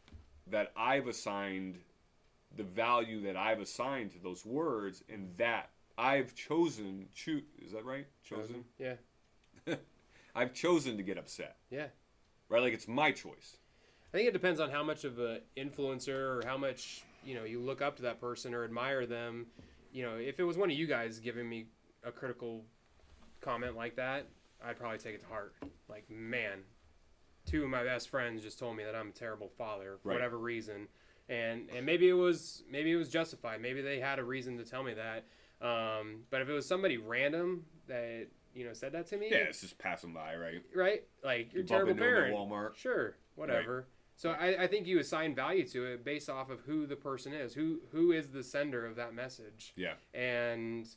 [0.52, 1.78] that I've assigned
[2.58, 7.44] the value that I've assigned to those words, and that I've chosen choose?
[7.66, 8.08] Is that right?
[8.28, 8.66] Chosen.
[8.78, 8.96] Yeah,
[10.36, 11.56] I've chosen to get upset.
[11.70, 11.88] yeah.
[12.50, 12.62] Right?
[12.62, 13.58] Like it's my choice.
[14.14, 17.44] I think it depends on how much of an influencer or how much you know
[17.44, 19.48] you look up to that person or admire them.
[19.92, 21.68] You know, if it was one of you guys giving me
[22.04, 22.66] a critical
[23.42, 24.28] comment like that,
[24.64, 25.56] I'd probably take it to heart.
[25.90, 26.60] Like, man,
[27.46, 30.16] two of my best friends just told me that I'm a terrible father for Right.
[30.16, 30.88] whatever reason,
[31.30, 33.62] and and maybe it was maybe it was justified.
[33.62, 35.26] Maybe they had a reason to tell me that.
[35.66, 39.38] Um, but if it was somebody random that you know said that to me, Yeah,
[39.38, 40.64] it's just passing by, right?
[40.74, 41.04] right?
[41.24, 42.36] Like you're a You terrible into 'em at parent.
[42.36, 42.76] Walmart.
[42.76, 43.88] Sure, whatever.
[44.18, 47.34] So I, I think you assign value to it based off of who the person
[47.34, 49.96] is, who who is the sender of that message, Yeah.
[50.14, 50.88] and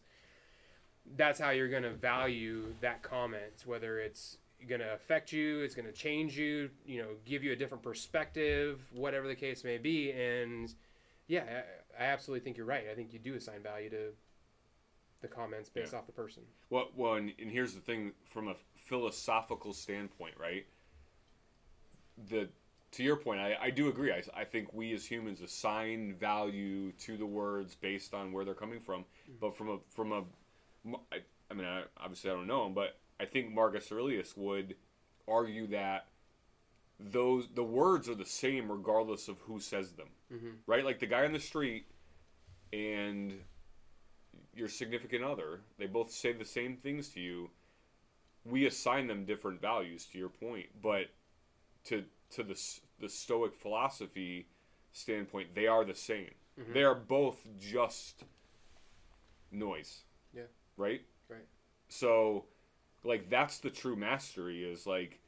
[1.17, 3.63] that's how you're gonna value that comment.
[3.67, 7.83] Whether it's gonna affect you, it's gonna change you, you know, give you a different
[7.83, 10.11] perspective, whatever the case may be.
[10.11, 10.73] And
[11.27, 11.45] yeah,
[11.99, 12.85] I, I absolutely think you're right.
[12.91, 14.13] I think you do assign value to
[15.21, 15.99] the comments based Yeah.
[15.99, 16.43] off the person.
[16.71, 20.67] Well, well, and, and here's the thing: from a philosophical standpoint, right?
[22.29, 22.49] The
[22.93, 24.13] to your point, I, I do agree.
[24.13, 28.55] I, I think we as humans assign value to the words based on where they're
[28.55, 29.03] coming from.
[29.31, 29.41] Mm.
[29.41, 30.25] But from a from a,
[31.13, 31.19] I,
[31.51, 34.77] I mean, I, obviously I don't know them, but I think Marcus Aurelius would
[35.27, 36.07] argue that
[37.01, 40.09] those the words are the same regardless of who says them.
[40.33, 40.59] Mhm.
[40.67, 40.85] Right?
[40.85, 41.87] Like the guy on the street
[42.73, 43.45] and
[44.55, 47.51] your significant other, they both say the same things to you.
[48.45, 51.11] We assign them different values to your point, but
[51.85, 52.61] to to the
[52.99, 54.49] the stoic philosophy
[54.93, 56.35] standpoint, they are the same.
[56.59, 56.73] Mhm.
[56.73, 58.25] They are both just
[59.51, 60.05] noise.
[60.33, 60.47] Yeah.
[60.77, 61.03] Right?
[61.29, 61.47] Right.
[61.89, 62.47] So
[63.05, 65.21] like that's the true mastery is like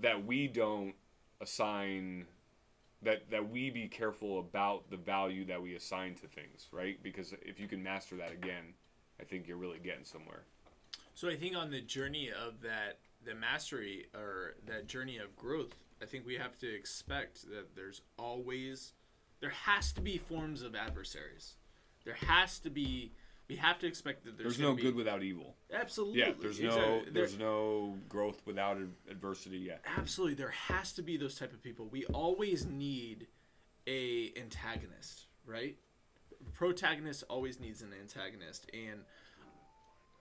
[0.00, 0.94] that we don't
[1.40, 2.26] assign
[3.02, 7.02] that that we be careful about the value that we assign to things, right?
[7.02, 8.74] Because if you can master that again,
[9.20, 10.42] I think you're really getting somewhere.
[11.14, 15.74] So I think on the journey of that, the mastery or that journey of growth,
[16.02, 18.92] I think we have to expect that there's always,
[19.40, 21.56] there has to be forms of adversaries.
[22.04, 23.12] There has to be.
[23.48, 25.54] We have to expect that there's, There's, no be, good without evil.
[25.72, 26.20] Absolutely.
[26.20, 27.00] Yeah, there's no exactly.
[27.04, 28.78] There- there's no growth without
[29.10, 29.58] adversity.
[29.58, 29.74] Yeah.
[29.98, 33.26] absolutely there has to be those type of people we always need
[33.86, 35.76] a antagonist right
[36.54, 39.00] protagonist always needs an antagonist and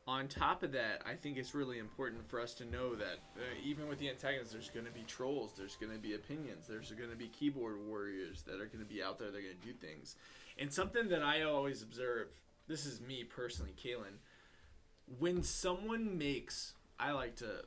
[0.06, 3.42] on top of that i think it's really important for us to know that uh,
[3.64, 6.92] even with the antagonist there's going to be trolls there's going to be opinions there's
[6.92, 9.66] going to be keyboard warriors that are going to be out there they're going to
[9.66, 10.16] do things
[10.58, 12.28] and something that i always observe
[12.68, 14.18] this is me personally Kalen,
[15.20, 17.64] when someone makes i like to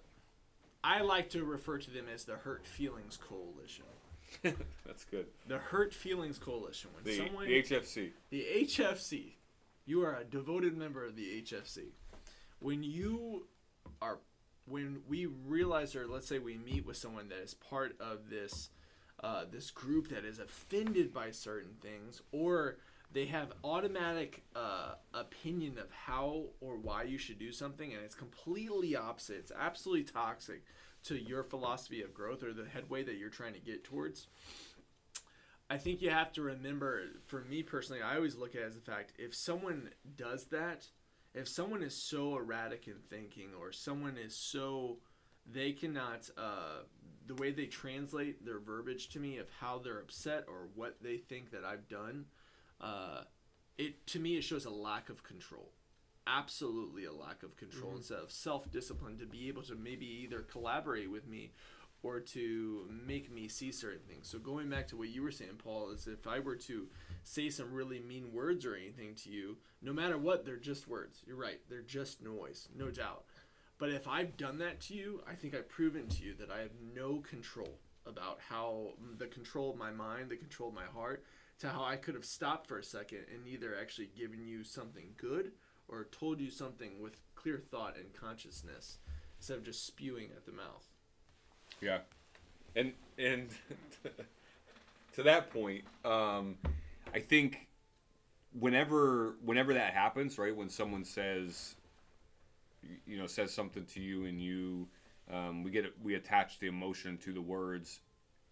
[0.84, 3.86] I like to refer to them as the Hurt Feelings Coalition.
[4.86, 5.26] That's good.
[5.48, 6.90] The Hurt Feelings Coalition.
[6.94, 8.10] When The, someone, the HFC.
[8.30, 9.32] the HFC,
[9.84, 11.86] you are a devoted member of the HFC.
[12.60, 13.48] When you
[14.00, 14.18] are,
[14.66, 18.70] when we realize, or let's say we meet with someone that is part of this,
[19.24, 22.76] uh, this group that is offended by certain things, or
[23.12, 28.14] they have automatic uh, opinion of how or why you should do something, and it's
[28.14, 29.36] completely opposite.
[29.36, 30.64] It's absolutely toxic
[31.04, 34.26] to your philosophy of growth or the headway that you're trying to get towards.
[35.68, 38.74] I think you have to remember, for me personally, I always look at it as
[38.74, 40.86] the fact if someone does that,
[41.34, 44.98] if someone is so erratic in thinking, or someone is so
[45.50, 46.82] they cannot, uh,
[47.26, 51.16] the way they translate their verbiage to me of how they're upset or what they
[51.16, 52.26] think that I've done,
[52.80, 53.22] uh,
[53.78, 55.72] it to me it shows a lack of control.
[56.26, 60.40] Absolutely a lack of control instead of self discipline to be able to maybe either
[60.40, 61.52] collaborate with me
[62.02, 64.28] or to make me see certain things.
[64.28, 66.86] So going back to what you were saying, Paul, is if I were to
[67.24, 71.22] say some really mean words or anything to you, no matter what, they're just words.
[71.26, 73.24] You're right, they're just noise, no doubt.
[73.78, 76.60] But if I've done that to you, I think I've proven to you that I
[76.60, 81.24] have no control about how the control of my mind, the control of my heart,
[81.60, 85.14] to how I could have stopped for a second and either actually given you something
[85.16, 85.52] good
[85.88, 88.98] or told you something with clear thought and consciousness
[89.38, 90.86] instead of just spewing at the mouth.
[91.80, 91.98] Yeah,
[92.74, 93.48] and and
[95.14, 96.56] to that point, um,
[97.14, 97.66] I think
[98.58, 101.76] whenever whenever that happens, right, when someone says,
[103.06, 104.88] you know, says something to you, and you,
[105.32, 108.00] um, we get we attach the emotion to the words.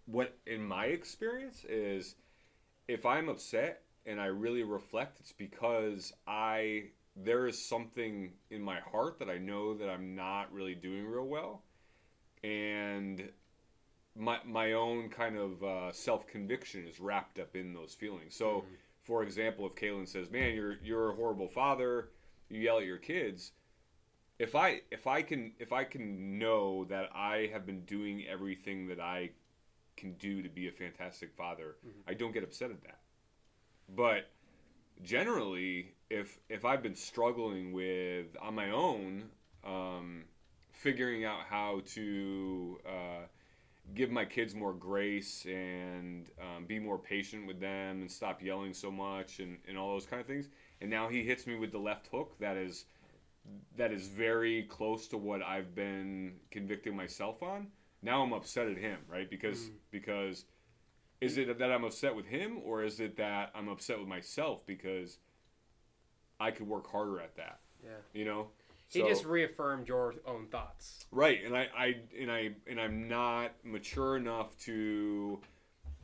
[0.06, 2.16] What in my experience is,
[2.88, 8.80] if I'm upset and I really reflect, it's because I there is something in my
[8.80, 11.62] heart that I know that I'm not really doing real well
[12.44, 13.30] and
[14.14, 18.36] my my own kind of uh, self conviction is wrapped up in those feelings.
[18.36, 18.64] So,
[19.02, 22.10] for example, if Kalen says, "Man, you're you're a horrible father,"
[22.48, 23.52] you yell at your kids.
[24.38, 28.88] If I if I can if I can know that I have been doing everything
[28.88, 29.30] that I
[29.96, 31.76] can do to be a fantastic father,
[32.08, 32.98] I don't get upset at that.
[33.88, 34.30] But
[35.02, 39.24] generally, if if I've been struggling with on my own,
[39.64, 40.24] um,
[40.72, 43.26] figuring out how to uh,
[43.94, 48.72] give my kids more grace and um, be more patient with them and stop yelling
[48.72, 50.48] so much and, and all those kind of things.
[50.80, 52.86] And now he hits me with the left hook that is
[53.76, 57.68] that is very close to what I've been convicting myself on.
[58.04, 59.28] Now I'm upset at him, right?
[59.28, 59.72] Because mm.
[59.90, 60.44] because
[61.20, 64.66] is it that I'm upset with him or is it that I'm upset with myself
[64.66, 65.18] because
[66.38, 67.90] I could work harder at that, Yeah.
[68.12, 68.48] you know?
[68.88, 71.06] He just reaffirmed your own thoughts.
[71.10, 75.40] Right, and I, I and I and I'm not mature enough to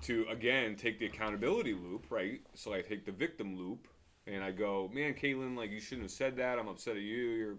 [0.02, 2.40] to again take the accountability loop, right?
[2.54, 3.86] So I take the victim loop
[4.26, 6.58] and I go, Man, Kalen, like you shouldn't have said that.
[6.58, 7.58] I'm upset at you, you're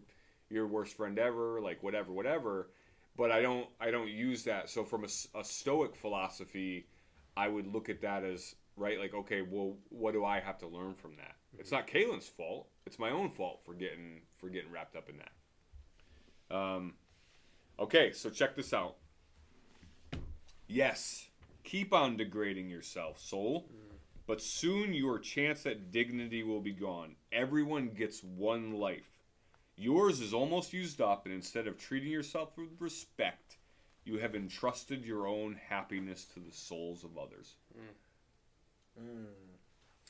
[0.49, 2.67] your worst friend ever, like whatever, whatever.
[3.17, 4.69] But I don't I don't use that.
[4.69, 6.87] So from a stoic philosophy,
[7.35, 10.67] I would look at that as right, like, okay, well, what do I have to
[10.67, 11.35] learn from that?
[11.59, 12.67] It's not Kalen's fault.
[12.85, 16.55] It's my own fault for getting for getting wrapped up in that.
[16.55, 16.93] Um,
[17.81, 18.97] Okay, so check this out.
[20.67, 21.29] Yes,
[21.63, 23.69] keep on degrading yourself, soul,
[24.27, 27.15] but soon your chance at dignity will be gone.
[27.31, 29.10] Everyone gets one life.
[29.75, 33.57] Yours is almost used up, and instead of treating yourself with respect,
[34.03, 37.55] you have entrusted your own happiness to the souls of others.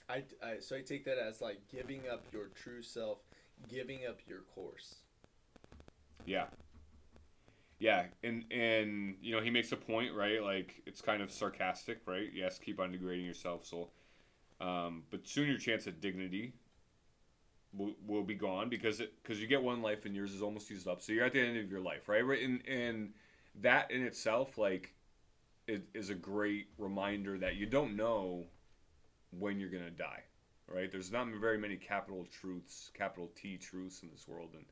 [0.10, 3.19] I, I so I take that as like giving up your true self,
[3.69, 4.95] giving up your course.
[6.26, 6.45] Yeah.
[7.80, 10.43] Yeah, and and you know he makes a point, right?
[10.43, 12.30] Like it's kind of sarcastic, right?
[12.34, 13.89] Yes, keep on degrading yourself, so.
[14.60, 16.54] Um, but soon your chance at dignity
[17.75, 20.88] will, will be gone because because you get one life and yours is almost used
[20.88, 21.01] up.
[21.01, 22.25] So you're at the end of your life, right?
[22.25, 23.13] Right, and and
[23.62, 24.93] that in itself, like,
[25.67, 28.45] it is a great reminder that you don't know
[29.38, 30.23] when you're gonna die,
[30.67, 30.91] right?
[30.91, 34.65] There's not very many capital truths, capital T truths in this world, and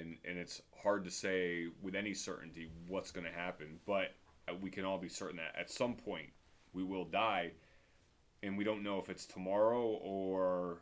[0.00, 4.14] and and it's hard to say with any certainty what's to happen but
[4.48, 6.30] uh, we can all be certain that at some point
[6.72, 7.52] we will die
[8.42, 10.78] and we don't know if it's tomorrow or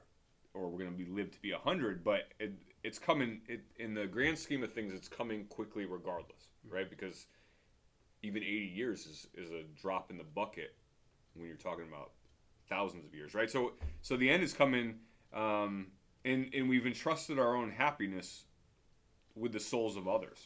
[0.58, 3.94] or we're going to be live to be 100 but it, it's coming it, in
[3.94, 7.26] the grand scheme of things it's coming quickly regardless right because
[8.22, 10.74] even 80 years is, is a drop in the bucket
[11.34, 12.10] when you're talking about
[12.68, 14.96] thousands of years right so so the end is coming
[15.34, 15.86] um,
[16.24, 18.44] and and we've entrusted our own happiness
[19.34, 20.38] with the souls of others.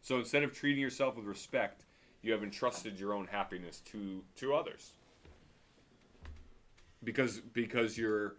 [0.00, 1.84] So instead of treating yourself with respect,
[2.22, 4.92] you have entrusted your own happiness to to others.
[7.04, 8.36] Because because you're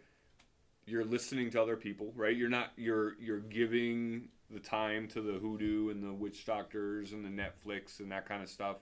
[0.90, 2.36] you're listening to other people, right?
[2.36, 7.24] You're not you're you're giving the time to the hoodoo and the witch doctors and
[7.24, 8.78] the Netflix and that kind of stuff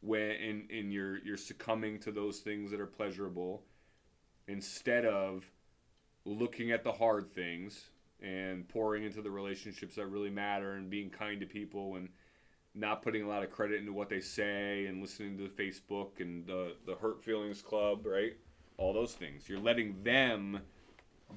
[0.00, 3.62] when and, and you're you're succumbing to those things that are pleasurable
[4.48, 5.50] instead of
[6.24, 7.90] looking at the hard things
[8.20, 12.08] and pouring into the relationships that really matter and being kind to people and
[12.74, 16.46] not putting a lot of credit into what they say and listening to Facebook and
[16.46, 18.36] the the hurt feelings club, right?
[18.76, 19.48] All those things.
[19.48, 20.60] You're letting them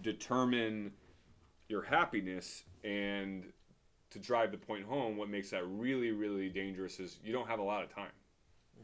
[0.02, 0.92] determine
[1.68, 3.44] your happiness and
[4.12, 7.60] to drive the point home what makes that really really dangerous is you don't have
[7.60, 8.12] a lot of time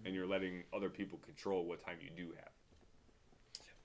[0.06, 2.50] and you're letting other people control what time you do have.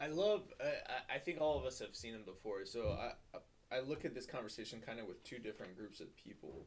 [0.00, 0.42] I love.
[0.60, 2.64] I I think all of us have seen them before.
[2.64, 2.96] So
[3.34, 3.38] I
[3.74, 6.66] I look at this conversation kind of with two different groups of people,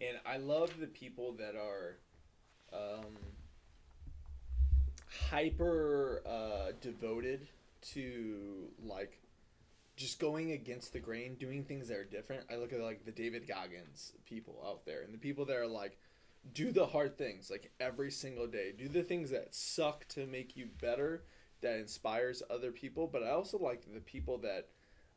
[0.00, 1.98] and I love the people that are,
[2.72, 3.16] um,
[5.30, 7.48] hyper uh, devoted
[7.92, 9.18] to like,
[9.96, 12.44] just going against the grain, doing things that are different.
[12.50, 15.66] I look at like the David Goggins people out there, and the people that are
[15.66, 15.98] like,
[16.52, 18.72] do the hard things like every single day.
[18.76, 21.24] Do the things that suck to make you better
[21.64, 24.68] that inspires other people but i also like the people that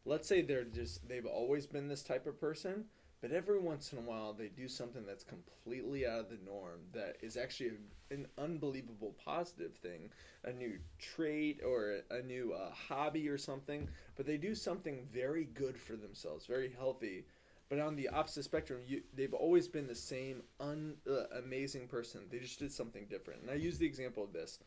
[0.05, 2.85] let's say they're just they've always been this type of person
[3.21, 6.79] but every once in a while they do something that's completely out of the norm
[6.93, 7.71] that is actually
[8.11, 10.09] an unbelievable positive thing
[10.45, 15.45] a new trait or a new uh, hobby or something but they do something very
[15.53, 17.25] good for themselves very healthy.
[17.69, 22.21] But on the opposite spectrum you, they've always been the same un, uh, amazing person.
[22.31, 23.41] They just did something different.
[23.41, 24.59] And i use the example of this.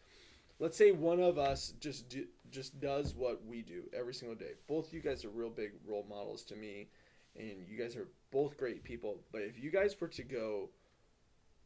[0.59, 4.53] Let's say one of us just do, just does what we do every single day.
[4.69, 6.89] Both you guys are real big role models to me,
[7.37, 9.21] and you guys are both great people.
[9.33, 10.71] But if you guys were to go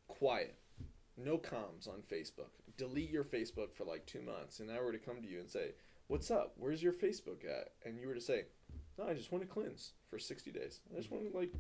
[0.09, 0.57] quiet,
[1.17, 4.99] no comms on Facebook, delete your Facebook for like two months, and I were to
[4.99, 5.73] come to you and say,
[6.09, 6.55] "What's up?
[6.57, 8.47] Where's your Facebook at?" and you were to say,
[8.99, 10.81] "No, I just want to cleanse for sixty days.
[10.93, 11.53] I just want to like,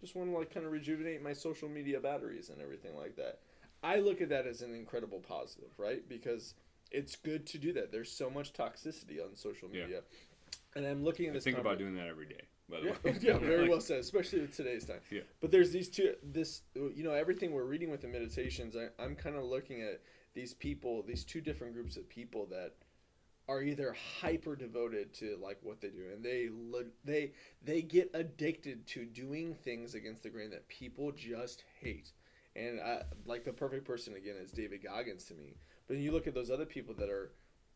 [0.00, 3.40] just want to like kind of rejuvenate my social media batteries and everything like that."
[3.82, 6.06] I look at that as an incredible positive, right?
[6.06, 6.54] Because
[6.90, 7.90] it's good to do that.
[7.90, 9.82] There's so much toxicity on social Yeah.
[9.82, 10.02] media,
[10.74, 11.44] and I'm looking at I this.
[11.44, 12.42] think about doing that every day.
[12.70, 13.18] By the yeah, way.
[13.20, 15.00] yeah, very well said, especially with today's time.
[15.10, 15.22] Yeah.
[15.40, 18.76] But there's these two, this, you know, everything we're reading with the meditations.
[18.76, 20.00] I, I'm kind of looking at
[20.34, 22.74] these people, these two different groups of people that
[23.48, 26.48] are either hyper devoted to like what they do, and they
[27.04, 27.32] they
[27.64, 32.12] they get addicted to doing things against the grain that people just hate.
[32.54, 35.56] And I, like the perfect person again is David Goggins to me.
[35.86, 37.32] But then you look at those other people that are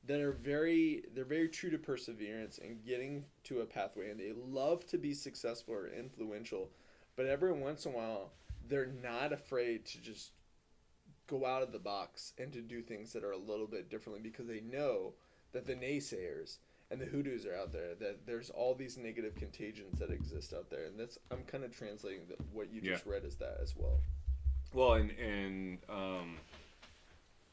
[0.06, 4.32] that are very they're very true to perseverance and getting to a pathway and they
[4.46, 6.70] love to be successful or influential
[7.16, 8.32] but every once in a while
[8.68, 10.32] they're not afraid to just
[11.26, 14.20] go out of the box and to do things that are a little bit differently
[14.22, 15.12] because they know
[15.52, 16.58] that the naysayers
[16.90, 20.68] and the hoodoos are out there that there's all these negative contagions that exist out
[20.68, 23.74] there and that's i'm kind of translating the, what you just read as that as
[23.76, 24.00] well.
[24.74, 26.36] Well, and and um,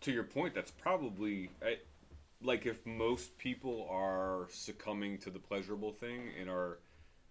[0.01, 1.77] to your point, that's probably I,
[2.43, 6.79] like if most people are succumbing to the pleasurable thing and are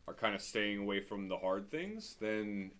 [0.07, 2.71] are kind of staying away from the hard things, then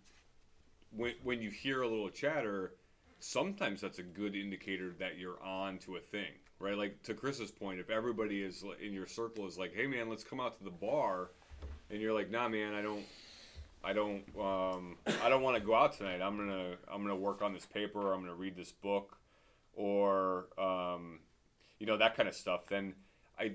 [0.95, 2.73] when when you hear a little chatter,
[3.19, 6.77] sometimes that's a good indicator that you're on to a thing, right?
[6.77, 10.23] Like to Chris's point, if everybody is in your circle is like, "Hey man, let's
[10.23, 11.31] come out to the bar,"
[11.89, 13.05] and you're like, "Nah, man, I don't."
[13.83, 14.21] I don't.
[14.39, 16.21] Um, I don't want to go out tonight.
[16.21, 16.75] I'm gonna.
[16.87, 18.13] I'm gonna work on this paper.
[18.13, 19.17] I'm gonna read this book,
[19.73, 21.17] or um,
[21.81, 22.67] you know that kind of stuff.
[22.69, 22.93] Then
[23.37, 23.53] I.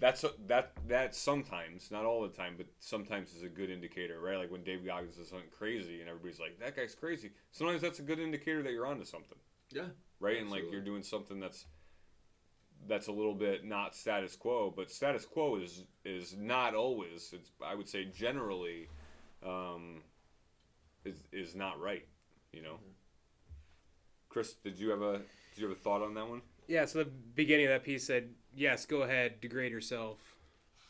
[0.00, 0.72] That's that.
[0.88, 4.36] That sometimes, not all the time, but sometimes is a good indicator, right?
[4.38, 7.98] Like when Dave Goggins does something crazy, and everybody's like, "That guy's crazy." Sometimes that's
[7.98, 9.38] a good indicator that you're onto something,
[9.72, 9.86] Yeah.
[10.20, 10.40] right?
[10.40, 11.66] And like you're doing something that's
[12.86, 17.30] that's a little bit not status quo, but status quo is is not always.
[17.32, 18.88] It's I would say generally
[19.44, 20.02] um,
[21.04, 22.06] is is not right.
[22.52, 22.78] You know.
[24.28, 26.42] Chris, did you have a did you have a thought on that one?
[26.68, 30.18] Yeah, so the beginning of that piece said, yes, go ahead, degrade yourself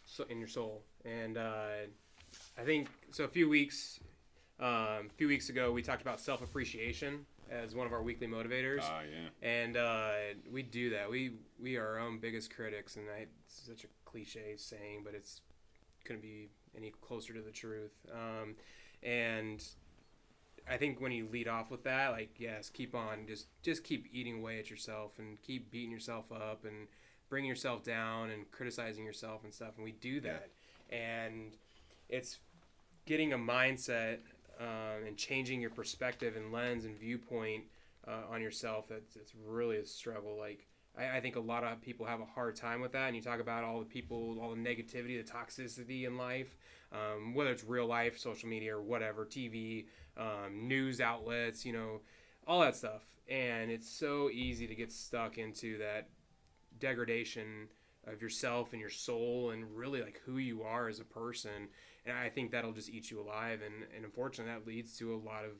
[0.05, 0.83] so, in your soul.
[1.05, 1.87] And uh,
[2.59, 4.01] I think, so a few weeks,
[4.59, 4.67] um,
[5.07, 8.81] a few weeks ago, we talked about self-appreciation as one of our weekly motivators.
[8.83, 9.49] Ah, yeah.
[9.49, 10.11] and uh,
[10.53, 11.09] we do that.
[11.09, 15.15] We we are our own biggest critics, and I, it's such a cliche saying, but
[15.15, 15.41] it's
[16.05, 17.95] couldn't be any closer to the truth.
[18.13, 18.57] Um,
[19.03, 19.65] and
[20.71, 24.07] I think when you lead off with that, like yes, keep on, just just keep
[24.13, 26.89] eating away at yourself and keep beating yourself up and
[27.29, 29.73] bringing yourself down and criticizing yourself and stuff.
[29.77, 30.51] And we do that,
[30.91, 31.57] and
[32.09, 32.39] it's
[33.07, 34.19] getting a mindset
[34.61, 37.65] um, and changing your perspective and lens and viewpoint
[38.07, 38.89] uh, on yourself.
[38.89, 40.37] That's it's really a struggle.
[40.39, 40.67] Like
[40.99, 43.07] I, I think a lot of people have a hard time with that.
[43.07, 46.57] And you talk about all the people, all the negativity, the toxicity in life,
[46.93, 49.87] um, whether it's real life, social media, or whatever, TV,
[50.17, 52.01] um, news outlets, you know,
[52.47, 53.03] all that stuff.
[53.29, 56.09] And it's so easy to get stuck into that
[56.79, 57.69] degradation
[58.07, 61.69] of yourself and your soul and really like who you are as a person
[62.07, 65.17] and i think that'll just eat you alive and, and unfortunately that leads to a
[65.17, 65.53] lot of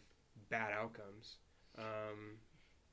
[0.49, 1.37] bad outcomes
[1.79, 2.39] um,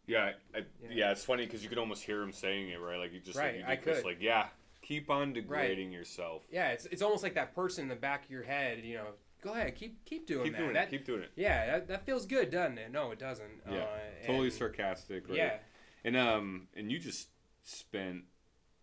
[0.07, 0.89] Yeah, I, Yeah.
[0.91, 1.11] yeah.
[1.11, 2.99] It's funny because you could almost hear him saying it, right?
[2.99, 4.05] Like you just Right, like, you I could.
[4.05, 4.47] like yeah,
[4.81, 6.43] keep on degrading yourself.
[6.51, 9.07] yeah it's, it's almost like that person in the back of your head you know
[9.41, 10.91] go ahead keep keep doing Keep that, doing that it.
[10.91, 11.31] Keep doing it.
[11.35, 13.87] yeah that, that feels good doesn't it no it doesn't Yeah, uh,
[14.27, 15.37] Totally and- sarcastic, right?
[15.37, 15.57] yeah
[16.03, 17.29] And um, and you just
[17.63, 18.25] spent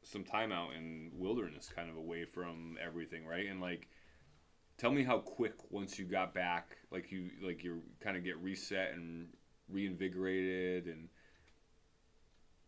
[0.02, 3.46] some time out in wilderness, kind of away from everything, right?
[3.48, 3.86] And like,
[4.76, 8.36] tell me how quick once you got back, like you like you kind of get
[8.38, 9.28] reset and
[9.72, 11.08] reinvigorated, and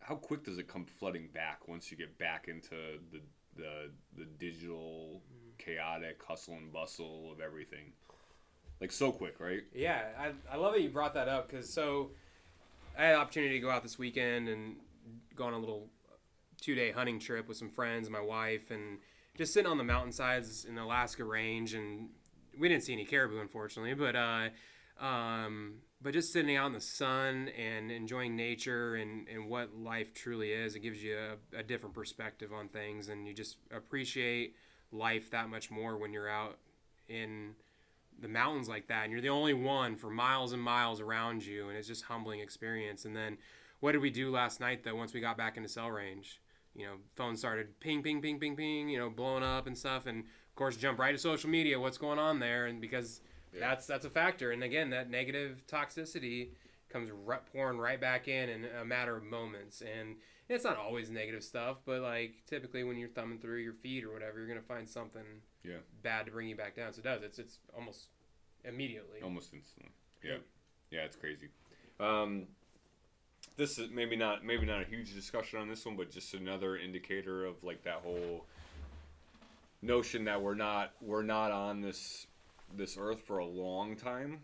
[0.01, 3.21] how quick does it come flooding back once you get back into the
[3.57, 5.23] the the digital
[5.59, 7.93] chaotic hustle and bustle of everything?
[8.81, 9.63] Like so quick, right?
[9.75, 12.11] Yeah, I, I love that you brought that up because so
[12.99, 14.77] I had the opportunity to go out this weekend and
[15.35, 15.89] go on a little
[16.61, 18.99] two day hunting trip with some friends and my wife and
[19.37, 22.09] just sitting on the mountainsides in the Alaska range and
[22.59, 24.49] we didn't see any caribou unfortunately, but uh,
[25.05, 25.75] um,
[26.05, 30.53] but just sitting out in the sun and enjoying nature and, and what life truly
[30.53, 34.55] is, it gives you a, a different perspective on things and you just appreciate
[34.93, 36.59] life that much more when you're out
[37.09, 37.55] in
[38.21, 41.71] the mountains like that and you're the only one for miles and miles around you
[41.71, 43.07] and it's just humbling experience.
[43.07, 43.39] And then
[43.81, 46.43] what did we do last night though once we got back into cell range?
[46.77, 50.07] You know phone started ping ping ping ping ping you know blowing up and stuff
[50.07, 52.67] and of course jump right to social media what's going on there?
[52.67, 53.23] And because
[53.61, 56.49] that's that's a factor and again that negative toxicity
[56.89, 60.17] comes right, pouring right back in in a matter of moments and
[60.49, 64.13] it's not always negative stuff but like typically when you're thumbing through your feed or
[64.13, 65.23] whatever you're gonna find something
[65.63, 65.79] Yeah.
[66.03, 66.93] bad to bring you back down.
[66.93, 67.23] So it does.
[67.23, 68.09] It's it's almost
[68.65, 69.21] immediately.
[69.23, 69.91] almost instantly.
[70.23, 70.37] Yeah,
[70.91, 71.49] yeah, it's crazy.
[72.01, 72.47] Um,
[73.57, 76.77] this is maybe not maybe not a huge discussion on this one, but just another
[76.77, 78.45] indicator of like that whole
[79.83, 82.27] notion that we're not we're not on this
[82.73, 84.41] this earth for a long time.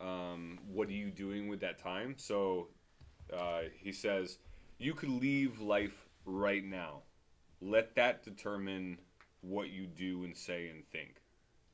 [0.00, 2.14] Um, what are you doing with that time?
[2.16, 2.68] So
[3.36, 4.38] uh, he says
[4.78, 7.02] you could leave life right now.
[7.60, 8.98] Let that determine
[9.40, 11.20] what you do and say and think.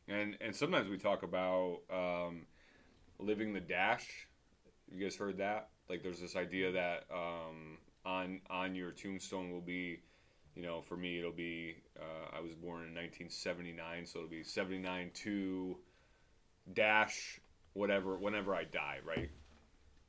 [0.08, 2.46] And and sometimes we talk about um,
[3.18, 4.26] living the dash.
[4.90, 5.68] You guys heard that?
[5.88, 10.00] Like, there's this idea that um, on on your tombstone will be,
[10.54, 14.44] you know, for me it'll be uh, I was born in 1979, so it'll be
[14.44, 15.76] 79 to
[16.72, 17.40] dash
[17.72, 19.30] whatever whenever I die, right?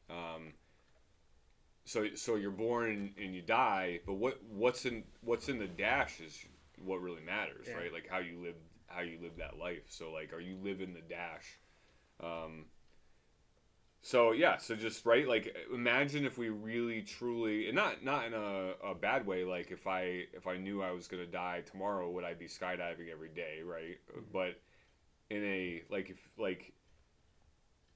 [0.10, 0.54] Um,
[1.86, 6.20] so so you're born and, you die, but what what's in what's in the dash
[6.20, 6.38] is
[6.84, 7.76] what really matters, Yeah.
[7.78, 7.94] right?
[7.94, 8.56] Like how you live
[8.88, 9.84] how you live that life.
[9.90, 11.60] So like, are you living the dash?
[12.24, 12.66] Um,
[14.06, 18.36] so yeah, so just right, like imagine if we really truly, and not not in
[18.36, 19.44] a, a bad way.
[19.44, 23.12] Like if I if I knew I was gonna die tomorrow, would I be skydiving
[23.12, 23.98] every day, right?
[24.12, 24.20] Mm-hmm.
[24.32, 24.62] But
[25.32, 26.72] in a like if like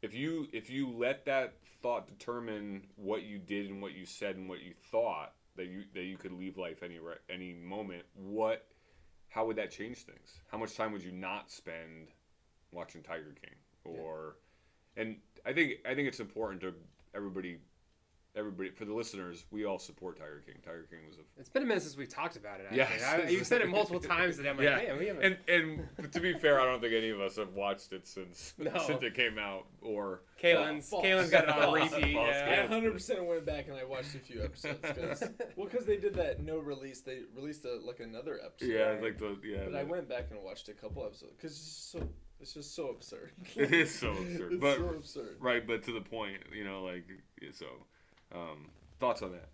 [0.01, 1.53] if you if you let that
[1.83, 5.83] thought determine what you did and what you said and what you thought that you
[5.93, 6.97] that you could leave life any
[7.29, 8.65] any moment, what
[9.27, 10.41] how would that change things?
[10.47, 12.07] How much time would you not spend
[12.71, 13.53] watching Tiger King
[13.85, 14.37] or
[14.99, 16.73] and I think I think it's important to
[17.15, 17.57] everybody
[18.35, 20.55] everybody for the listeners, we all support Tiger King.
[20.63, 22.65] Tiger King was a It's been a minute since we've talked about it.
[22.65, 22.77] Actually.
[22.77, 23.03] Yes.
[23.03, 24.49] I, you've said it multiple times today.
[24.49, 24.75] I'm like, Yeah.
[24.77, 25.23] man, we haven't.
[25.49, 28.53] and and to be fair, I don't think any of us have watched it since
[28.59, 28.71] No.
[28.85, 31.03] since it came out or Kalen's, False.
[31.03, 31.91] Kalen's got it on False.
[31.95, 32.13] repeat.
[32.13, 32.29] False.
[32.35, 32.67] I Yeah.
[32.67, 34.79] 100% went back and I watched a few episodes.
[34.83, 35.23] Cause,
[35.55, 38.71] well, because they did that no release, they released a, like another episode.
[38.71, 39.63] yeah, like the yeah.
[39.63, 42.07] But the- I went back and watched a couple episodes because it's just so
[42.39, 43.31] it's just so absurd.
[43.55, 45.37] It is so absurd, it's but- so absurd.
[45.39, 47.05] right, but to the point, you know, like
[47.53, 47.65] so.
[48.33, 48.69] Um,
[48.99, 49.49] thoughts on that?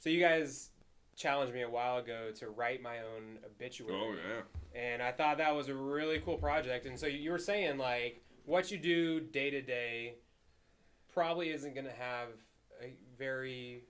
[0.00, 0.70] So you guys
[1.16, 3.94] challenged me a while ago to write my own obituary.
[4.00, 4.80] Oh yeah.
[4.80, 6.86] and I thought that was a really cool project.
[6.86, 10.14] And so you were saying like what you do day to day
[11.12, 12.28] probably isn't going to have
[12.82, 13.82] a very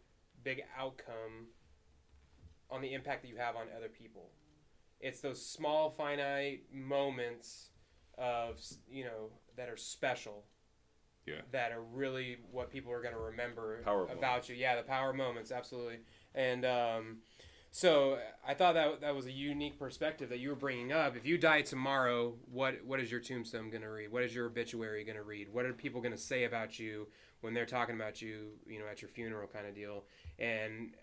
[0.42, 1.48] big outcome
[2.70, 4.30] on the impact that you have on other people.
[5.00, 7.70] It's those small finite moments
[8.18, 8.60] of
[8.90, 10.44] you know that are special.
[11.26, 11.42] Yeah.
[11.52, 14.48] That are really what people are going to remember Power about moments.
[14.48, 14.56] you.
[14.56, 15.98] Yeah, the power moments, absolutely.
[16.34, 17.18] And um,
[17.70, 21.16] so I thought that that was a unique perspective that you were bringing up.
[21.16, 24.10] If you die tomorrow, what what is your tombstone going to read?
[24.10, 25.52] What is your obituary going to read?
[25.52, 27.08] What are people going to say about you
[27.42, 30.04] when they're talking about you, you know, at your funeral kind of deal?
[30.38, 30.94] And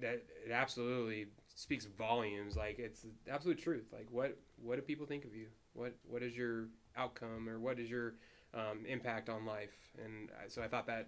[0.00, 2.56] that it absolutely speaks volumes.
[2.56, 3.86] Like it's the absolute truth.
[3.92, 5.46] Like what what do people think of you?
[5.78, 6.66] What what is your
[6.96, 8.14] outcome or what is your
[8.52, 9.76] um, impact on life?
[10.04, 11.06] And I- so I thought that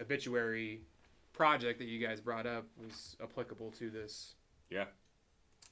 [0.00, 0.82] obituary
[1.32, 4.36] project that you guys brought up was applicable to this.
[4.70, 4.86] Yeah.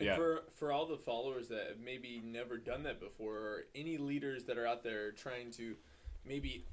[0.01, 0.17] And Yeah.
[0.17, 4.45] for for all the followers that have maybe never done that before, or any leaders
[4.47, 5.77] that are out there trying to
[6.25, 6.67] maybe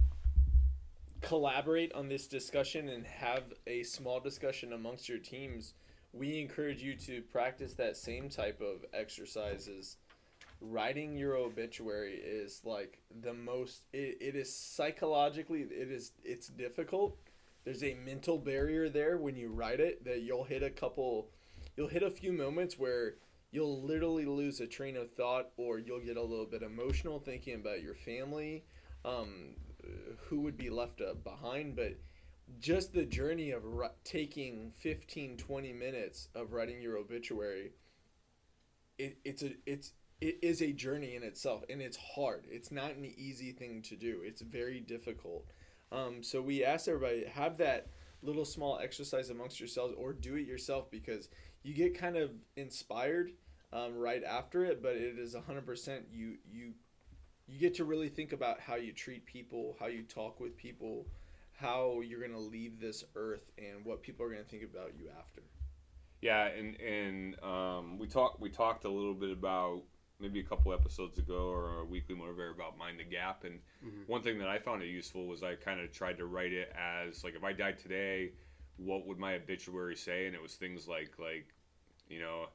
[1.21, 5.73] collaborate on this discussion and have a small discussion amongst your teams,
[6.13, 9.97] we encourage you to practice that same type of exercises.
[10.59, 17.17] Writing your obituary is like the most it, it is psychologically it is it's difficult.
[17.63, 21.29] There's a mental barrier there when you write it that you'll hit a couple
[21.75, 23.15] you'll hit a few moments where
[23.51, 27.55] you'll literally lose a train of thought or you'll get a little bit emotional thinking
[27.55, 28.63] about your family
[29.05, 29.55] um,
[30.25, 31.95] who would be left uh, behind but
[32.59, 33.63] just the journey of
[34.03, 37.71] taking 15 20 minutes of writing your obituary
[38.97, 39.91] it, it's a it's
[40.21, 42.45] it is a journey in itself and it's hard.
[42.49, 44.21] It's not an easy thing to do.
[44.23, 45.45] It's very difficult.
[45.91, 47.87] Um, so we ask everybody have that
[48.21, 51.29] little small exercise amongst yourselves or do it yourself because
[51.63, 53.31] you get kind of inspired
[53.71, 56.73] um, right after it but it is 100% you you
[57.47, 61.05] you get to really think about how you treat people how you talk with people
[61.57, 64.91] how you're going to leave this earth and what people are going to think about
[64.97, 65.41] you after.
[66.21, 69.81] Yeah, and and um, we talked we talked a little bit about
[70.19, 74.07] maybe a couple episodes ago or a weekly motivator about mind the gap, and Mhm.
[74.07, 76.69] one thing that I found it useful was I kind of tried to write it
[76.75, 78.33] as like if I died today,
[78.77, 80.25] what would my obituary say?
[80.25, 81.53] And it was things like like,
[82.09, 82.49] you know,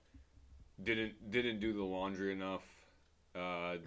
[0.83, 2.65] didn't didn't do the laundry enough,
[3.35, 3.79] uh,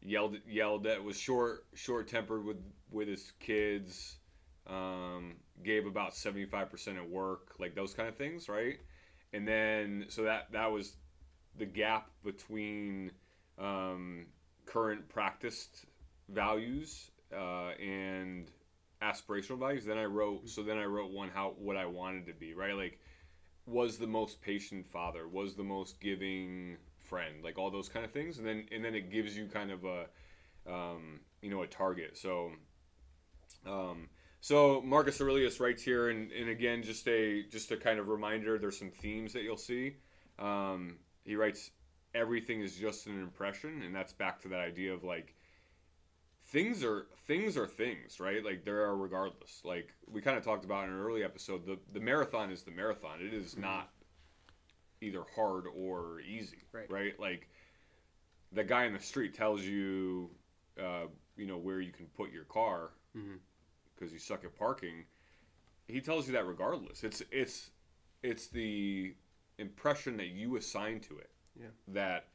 [0.00, 4.18] yelled yelled at was short short tempered with with his kids
[4.66, 8.78] um, gave about 75% at work like those kind of things right
[9.32, 10.96] and then so that that was
[11.58, 13.10] the gap between
[13.58, 14.26] um,
[14.66, 15.86] current practiced
[16.28, 18.50] values uh, and
[19.00, 22.32] aspirational values then i wrote so then i wrote one how what i wanted to
[22.32, 22.98] be right like
[23.64, 28.10] was the most patient father was the most giving friend like all those kind of
[28.10, 30.06] things and then and then it gives you kind of a
[30.68, 32.50] um, you know a target so
[33.64, 34.08] um,
[34.40, 38.58] so Marcus Aurelius writes here, and, and again, just a just a kind of reminder.
[38.58, 39.96] There's some themes that you'll see.
[40.38, 40.96] Um,
[41.28, 41.70] he writes,
[42.14, 45.34] "Everything is just an impression," and that's back to that idea of like
[46.44, 48.42] things are things are things, right?
[48.44, 49.60] Like there are regardless.
[49.64, 52.70] Like we kind of talked about in an early episode, the the marathon is the
[52.70, 53.20] marathon.
[53.20, 53.90] It is not
[55.00, 56.90] either hard or easy, Right.
[56.90, 57.20] Right?
[57.20, 57.48] Like
[58.52, 60.30] the guy in the street tells you,
[60.80, 61.06] uh,
[61.36, 62.90] you know, where you can put your car
[63.94, 65.04] because you suck at parking.
[65.86, 67.04] He tells you that regardless.
[67.04, 67.70] It's it's
[68.22, 69.14] it's the
[69.58, 71.30] impression that you assign to it
[71.60, 71.68] Yeah.
[71.88, 72.28] that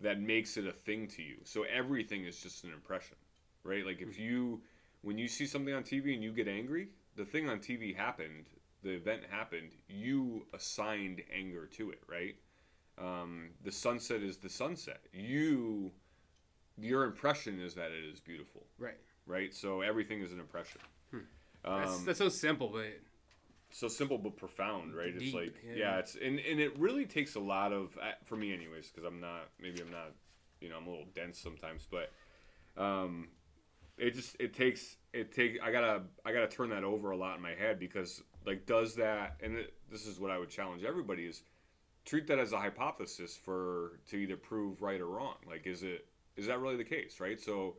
[0.00, 1.36] that makes it a thing to you.
[1.44, 3.16] So everything is just an impression,
[3.62, 3.84] right?
[3.84, 4.62] Like if you
[5.02, 8.46] when you see something on TV and you get angry, the thing on TV happened,
[8.82, 9.72] the event happened.
[9.88, 12.36] You assigned anger to it, right?
[12.98, 15.00] Um, the sunset is the sunset.
[15.12, 15.92] You
[16.78, 18.98] your impression is that it is beautiful Right.
[19.26, 19.52] right?
[19.54, 20.80] So everything is an impression.
[21.64, 22.98] That's, Um, that's so simple, but
[23.72, 25.12] so simple but profound, right?
[25.14, 25.74] It's like yeah.
[25.76, 25.98] yeah.
[25.98, 29.20] it's and and it really takes a lot of uh, for me anyways because I'm
[29.20, 30.12] not maybe I'm not
[30.60, 32.10] you know I'm a little dense sometimes, but
[32.82, 33.28] um,
[33.98, 37.36] it just it takes it take I gotta I gotta turn that over a lot
[37.36, 40.84] in my head because like does that and it, this is what I would challenge
[40.84, 41.42] everybody is
[42.04, 45.36] treat that as a hypothesis for to either prove right or wrong.
[45.48, 46.06] Like is it
[46.36, 47.40] is that really the case, right?
[47.40, 47.76] So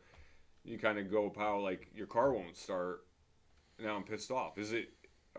[0.64, 3.06] you kind of go how like your car won't start.
[3.80, 4.58] Now I'm pissed off.
[4.58, 4.90] Is it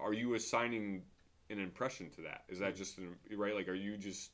[0.01, 1.03] are you assigning
[1.51, 2.43] an impression to that?
[2.49, 3.55] Is that just an, right?
[3.55, 4.31] Like, are you just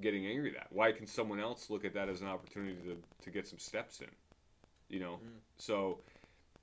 [0.00, 0.66] getting angry at that?
[0.70, 4.00] Why can someone else look at that as an opportunity to, to get some steps
[4.00, 4.08] in?
[4.88, 5.18] You know,
[5.56, 6.00] so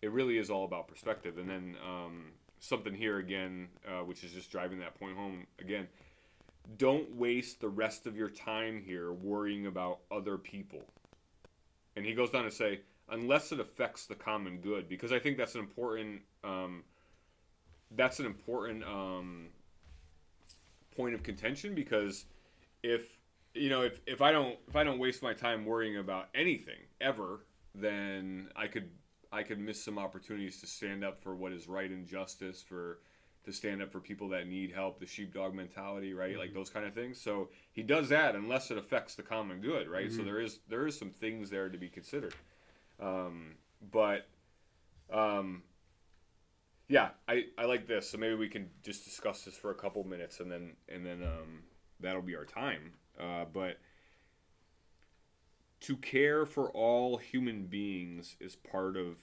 [0.01, 1.37] it really is all about perspective.
[1.37, 2.25] And then um,
[2.59, 5.87] something here again, uh, which is just driving that point home again.
[6.77, 10.81] Don't waste the rest of your time here worrying about other people.
[11.95, 15.37] And he goes on to say, unless it affects the common good, because I think
[15.37, 16.21] that's an important.
[16.43, 16.83] Um,
[17.91, 19.47] that's an important um,
[20.95, 22.25] point of contention because
[22.83, 23.17] if
[23.53, 26.79] you know if, if I don't if I don't waste my time worrying about anything
[27.01, 28.89] ever, then I could
[29.31, 32.99] I could miss some opportunities to stand up for what is right and justice for
[33.45, 36.37] to stand up for people that need help, the sheepdog mentality, right?
[36.37, 37.19] Like those kind of things.
[37.19, 40.11] So he does that unless it affects the common good, right?
[40.11, 42.35] So there is there is some things there to be considered.
[42.99, 43.55] Um,
[43.91, 44.27] but
[45.11, 45.63] um,
[46.89, 48.09] yeah, I, I like this.
[48.09, 51.23] So maybe we can just discuss this for a couple minutes, and then and then
[51.23, 51.63] um,
[51.99, 52.93] that'll be our time.
[53.17, 53.77] Uh, but
[55.81, 59.17] to care for all human beings is part of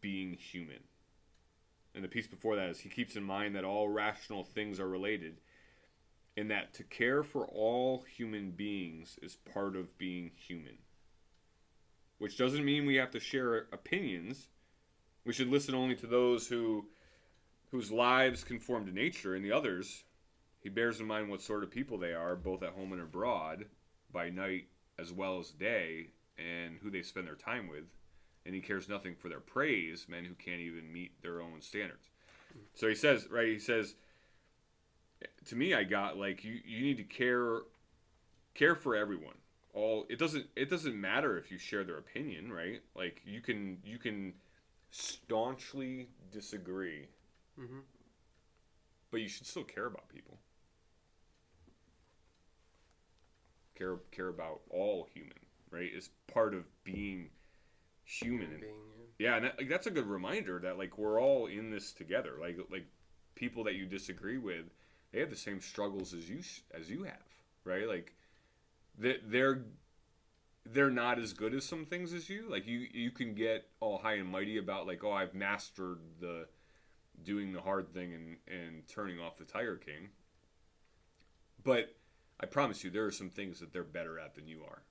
[0.00, 0.84] being human.
[1.94, 4.88] And the piece before that is he keeps in mind that all rational things are
[4.88, 5.40] related,
[6.36, 10.78] and that to care for all human beings is part of being human.
[12.18, 14.46] Which doesn't mean we have to share opinions.
[15.24, 16.86] We should listen only to those who
[17.70, 20.04] whose lives conform to nature, and the others,
[20.60, 23.66] he bears in mind what sort of people they are, both at home and abroad,
[24.12, 24.66] by night
[24.98, 26.08] as well as day,
[26.38, 27.84] and who they spend their time with.
[28.44, 32.08] And he cares nothing for their praise, men who can't even meet their own standards.
[32.74, 33.94] So he says, right, he says,
[35.46, 37.60] to me, I got like you, you need to care
[38.54, 39.34] care for everyone.
[39.74, 42.80] All it doesn't it doesn't matter if you share their opinion, right?
[42.96, 44.34] Like you can you can
[44.90, 47.08] staunchly disagree
[47.56, 47.84] Mhm.
[49.10, 50.38] but you should still care about people.
[53.74, 55.38] Care care about all human,
[55.70, 55.90] right?
[55.92, 57.30] Is part of being
[58.04, 58.50] human.
[58.52, 58.74] And, being,
[59.18, 62.34] yeah, and that, like, that's a good reminder that like we're all in this together.
[62.40, 62.86] Like like
[63.36, 64.66] people that you disagree with,
[65.12, 66.40] they have the same struggles as you
[66.72, 67.22] as you have,
[67.64, 67.88] right?
[67.88, 68.14] Like
[68.98, 69.64] they they're
[70.66, 72.48] they're not as good as some things as you.
[72.48, 76.46] Like you you can get all high and mighty about like oh I've mastered the
[77.24, 80.08] doing the hard thing and and turning off the Tiger King.
[81.62, 81.94] But
[82.40, 84.82] I promise you, there are some things that they're better at than you are.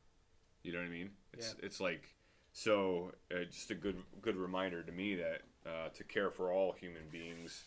[0.64, 1.12] You know what I mean?
[1.34, 2.16] It's it's like
[2.54, 6.74] so uh, just a good good reminder to me that uh, to care for all
[6.74, 7.64] human beings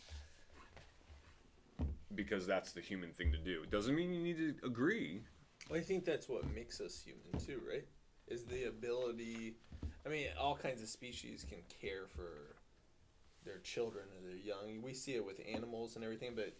[2.14, 3.62] because that's the human thing to do.
[3.62, 5.22] It doesn't mean you need to agree.
[5.70, 7.86] Well, I think that's what makes us human too, right?
[8.28, 9.56] Is the ability.
[10.04, 12.51] I mean, all kinds of species can care for
[13.44, 14.82] their children and they're young.
[14.82, 16.54] We see it with animals and everything, but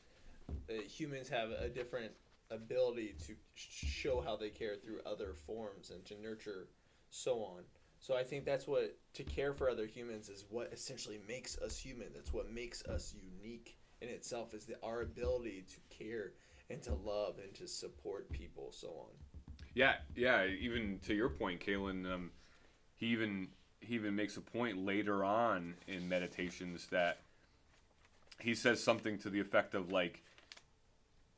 [0.70, 2.12] uh, humans have a different
[2.50, 6.68] ability to show how they care through other forms and to nurture,
[7.10, 7.62] so on.
[7.98, 11.78] So I think that's what to care for other humans is what essentially makes us
[11.78, 12.08] human.
[12.12, 16.32] That's what makes us unique in itself is the, our ability to care
[16.68, 19.10] and to love and to support people, so on.
[19.74, 20.46] Yeah, yeah.
[20.46, 22.30] Even to your point, Kalen, um,
[22.96, 23.48] he even
[23.86, 27.18] he even makes a point later on in meditations that
[28.40, 30.22] he says something to the effect of like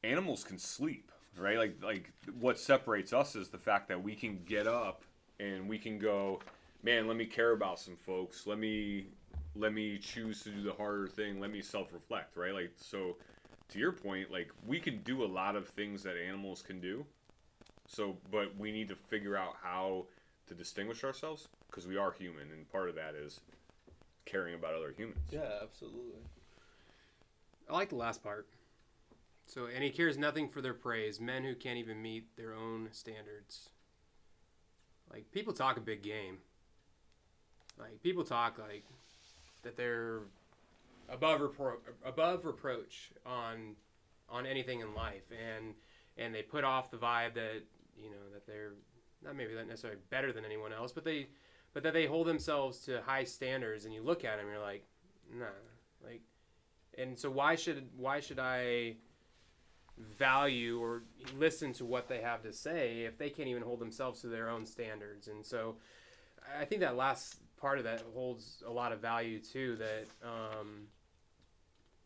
[0.03, 1.59] animals can sleep, right?
[1.59, 5.03] Like like what separates us is the fact that we can get up
[5.41, 6.41] and we can go,
[6.83, 8.47] man, let me care about some folks.
[8.47, 9.07] Let me
[9.57, 11.41] let me choose to do the harder thing.
[11.41, 12.55] Let me self-reflect, right?
[12.55, 13.17] Like so
[13.71, 17.05] to your point, like we can do a lot of things that animals can do.
[17.87, 20.07] So, but we need to figure out how
[20.47, 23.41] to distinguish ourselves because we are human, and part of that is
[24.27, 25.19] caring about other humans.
[25.31, 26.21] Yeah, absolutely.
[27.69, 28.47] I like the last part.
[29.47, 32.89] So, and he cares nothing for their praise, men who can't even meet their own
[32.93, 33.71] standards.
[35.13, 36.39] Like, people talk a big game.
[37.79, 38.85] Like, people talk like
[39.63, 40.21] that they're
[41.09, 43.75] above repro- above reproach on
[44.31, 45.75] on anything in life, and
[46.17, 47.63] and they put off the vibe that
[48.01, 48.75] you know that they're
[49.25, 51.27] not maybe not necessarily better than anyone else, but they
[51.75, 54.87] but that they hold themselves to high standards, and you look at them, you're like,
[55.37, 55.47] nah,
[56.03, 56.23] like,
[56.97, 58.95] and so why should why should I
[59.99, 61.03] value or
[61.37, 64.49] listen to what they have to say if they can't even hold themselves to their
[64.49, 65.27] own standards?
[65.27, 65.77] And so,
[66.59, 69.77] I think that last part of that holds a lot of value too.
[69.77, 70.87] That um,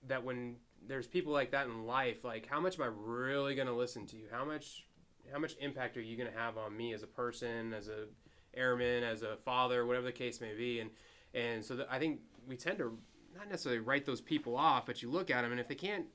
[0.06, 0.56] that when
[0.86, 4.16] there's people like that in life, like how much am I really to listen to
[4.16, 4.28] you?
[4.32, 4.86] How much
[5.30, 8.06] how much impact are you to have on me as a person, as a
[8.54, 10.80] airman, as a father, whatever the case may be?
[10.80, 10.90] And
[11.34, 12.96] and so I think we tend to
[13.36, 16.06] not necessarily write those people off, but you look at them, and if they can't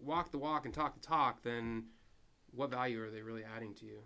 [0.00, 1.84] walk the walk and talk the talk, then
[2.54, 3.98] what value are they really adding to you?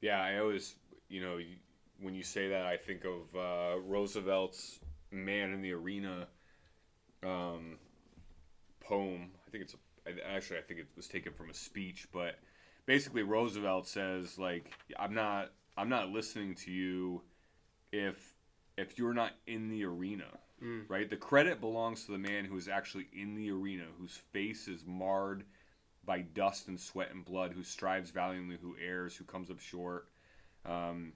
[0.00, 0.76] Yeah, I always,
[1.08, 1.38] you know,
[2.00, 4.80] when you say that, I think of uh, Roosevelt's
[5.10, 6.26] "Man in the Arena"
[7.22, 7.78] um,
[8.80, 9.30] poem.
[9.46, 12.36] I think it's a, actually I think it was taken from a speech, but
[12.86, 15.50] basically Roosevelt says like I'm not
[15.80, 17.22] I'm not listening to you
[17.90, 18.34] if
[18.76, 20.26] if you're not in the arena.
[20.62, 20.84] Mm.
[20.88, 21.08] Right?
[21.08, 24.84] The credit belongs to the man who is actually in the arena, whose face is
[24.86, 25.44] marred
[26.04, 30.08] by dust and sweat and blood, who strives valiantly, who errs, who comes up short.
[30.66, 31.14] Um,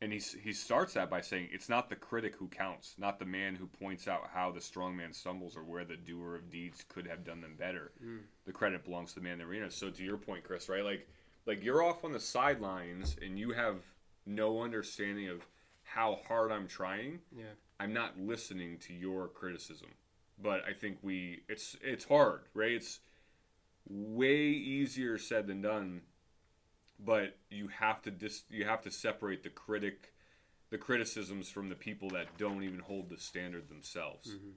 [0.00, 3.24] and he, he starts that by saying it's not the critic who counts, not the
[3.24, 6.84] man who points out how the strong man stumbles or where the doer of deeds
[6.88, 7.92] could have done them better.
[8.04, 8.22] Mm.
[8.46, 9.70] The credit belongs to the man in the arena.
[9.70, 10.84] So to your point, Chris, right?
[10.84, 11.06] Like
[11.46, 13.76] like you're off on the sidelines and you have
[14.26, 15.46] no understanding of
[15.82, 17.20] how hard I'm trying.
[17.36, 17.44] Yeah.
[17.80, 19.88] I'm not listening to your criticism.
[20.40, 22.72] But I think we it's it's hard, right?
[22.72, 23.00] It's
[23.88, 26.02] way easier said than done
[27.04, 30.12] but you have to dis- you have to separate the critic
[30.70, 34.50] the criticisms from the people that don't even hold the standard themselves Mm-hmm.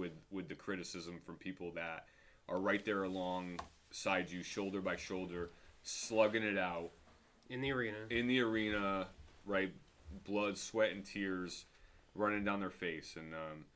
[0.00, 2.06] with with the criticism from people that
[2.48, 5.50] are right there alongside you shoulder by shoulder
[5.84, 6.90] slugging it out
[7.52, 7.98] In the arena.
[8.08, 9.08] in the arena
[9.44, 9.72] right
[10.24, 11.66] blood sweat and tears
[12.14, 13.66] running down their face and um,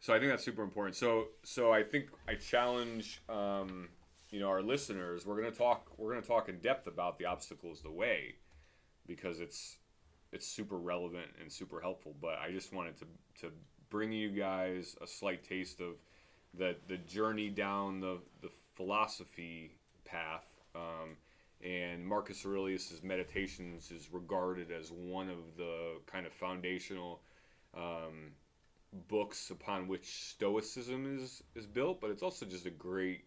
[0.00, 3.88] so i think that's super important so so i think i challenge um,
[4.30, 7.26] you know our listeners we're going to talk we're to talk in depth about the
[7.26, 8.34] obstacles, the way
[9.06, 9.76] because it's
[10.32, 13.04] it's super relevant and super helpful but i just wanted to
[13.40, 13.52] to
[13.90, 15.96] bring you guys a slight taste of
[16.54, 19.72] the the journey down the the philosophy
[20.04, 21.16] path um,
[21.62, 27.20] and Marcus Aurelius's Meditations is regarded as one of the kind of foundational
[27.76, 28.32] um,
[29.08, 32.00] books upon which Stoicism is is built.
[32.00, 33.24] But it's also just a great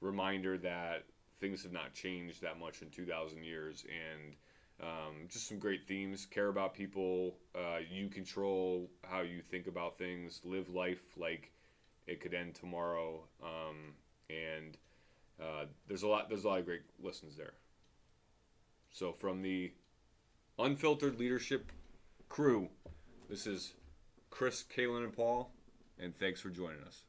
[0.00, 1.04] reminder that
[1.40, 4.34] things have not changed that much in 2,000 years, and
[4.80, 6.26] um, just some great themes.
[6.26, 7.36] Care about people.
[7.54, 10.40] Uh, you control how you think about things.
[10.44, 11.52] Live life like
[12.06, 13.22] it could end tomorrow.
[13.42, 13.94] Um,
[14.30, 14.76] and
[15.40, 16.28] uh, there's a lot.
[16.28, 17.52] There's a lot of great lessons there.
[18.90, 19.72] So from the
[20.58, 21.70] unfiltered leadership
[22.28, 22.68] crew,
[23.28, 23.74] this is
[24.30, 25.50] Chris, Kalen, and Paul,
[25.98, 27.02] and thanks for joining us.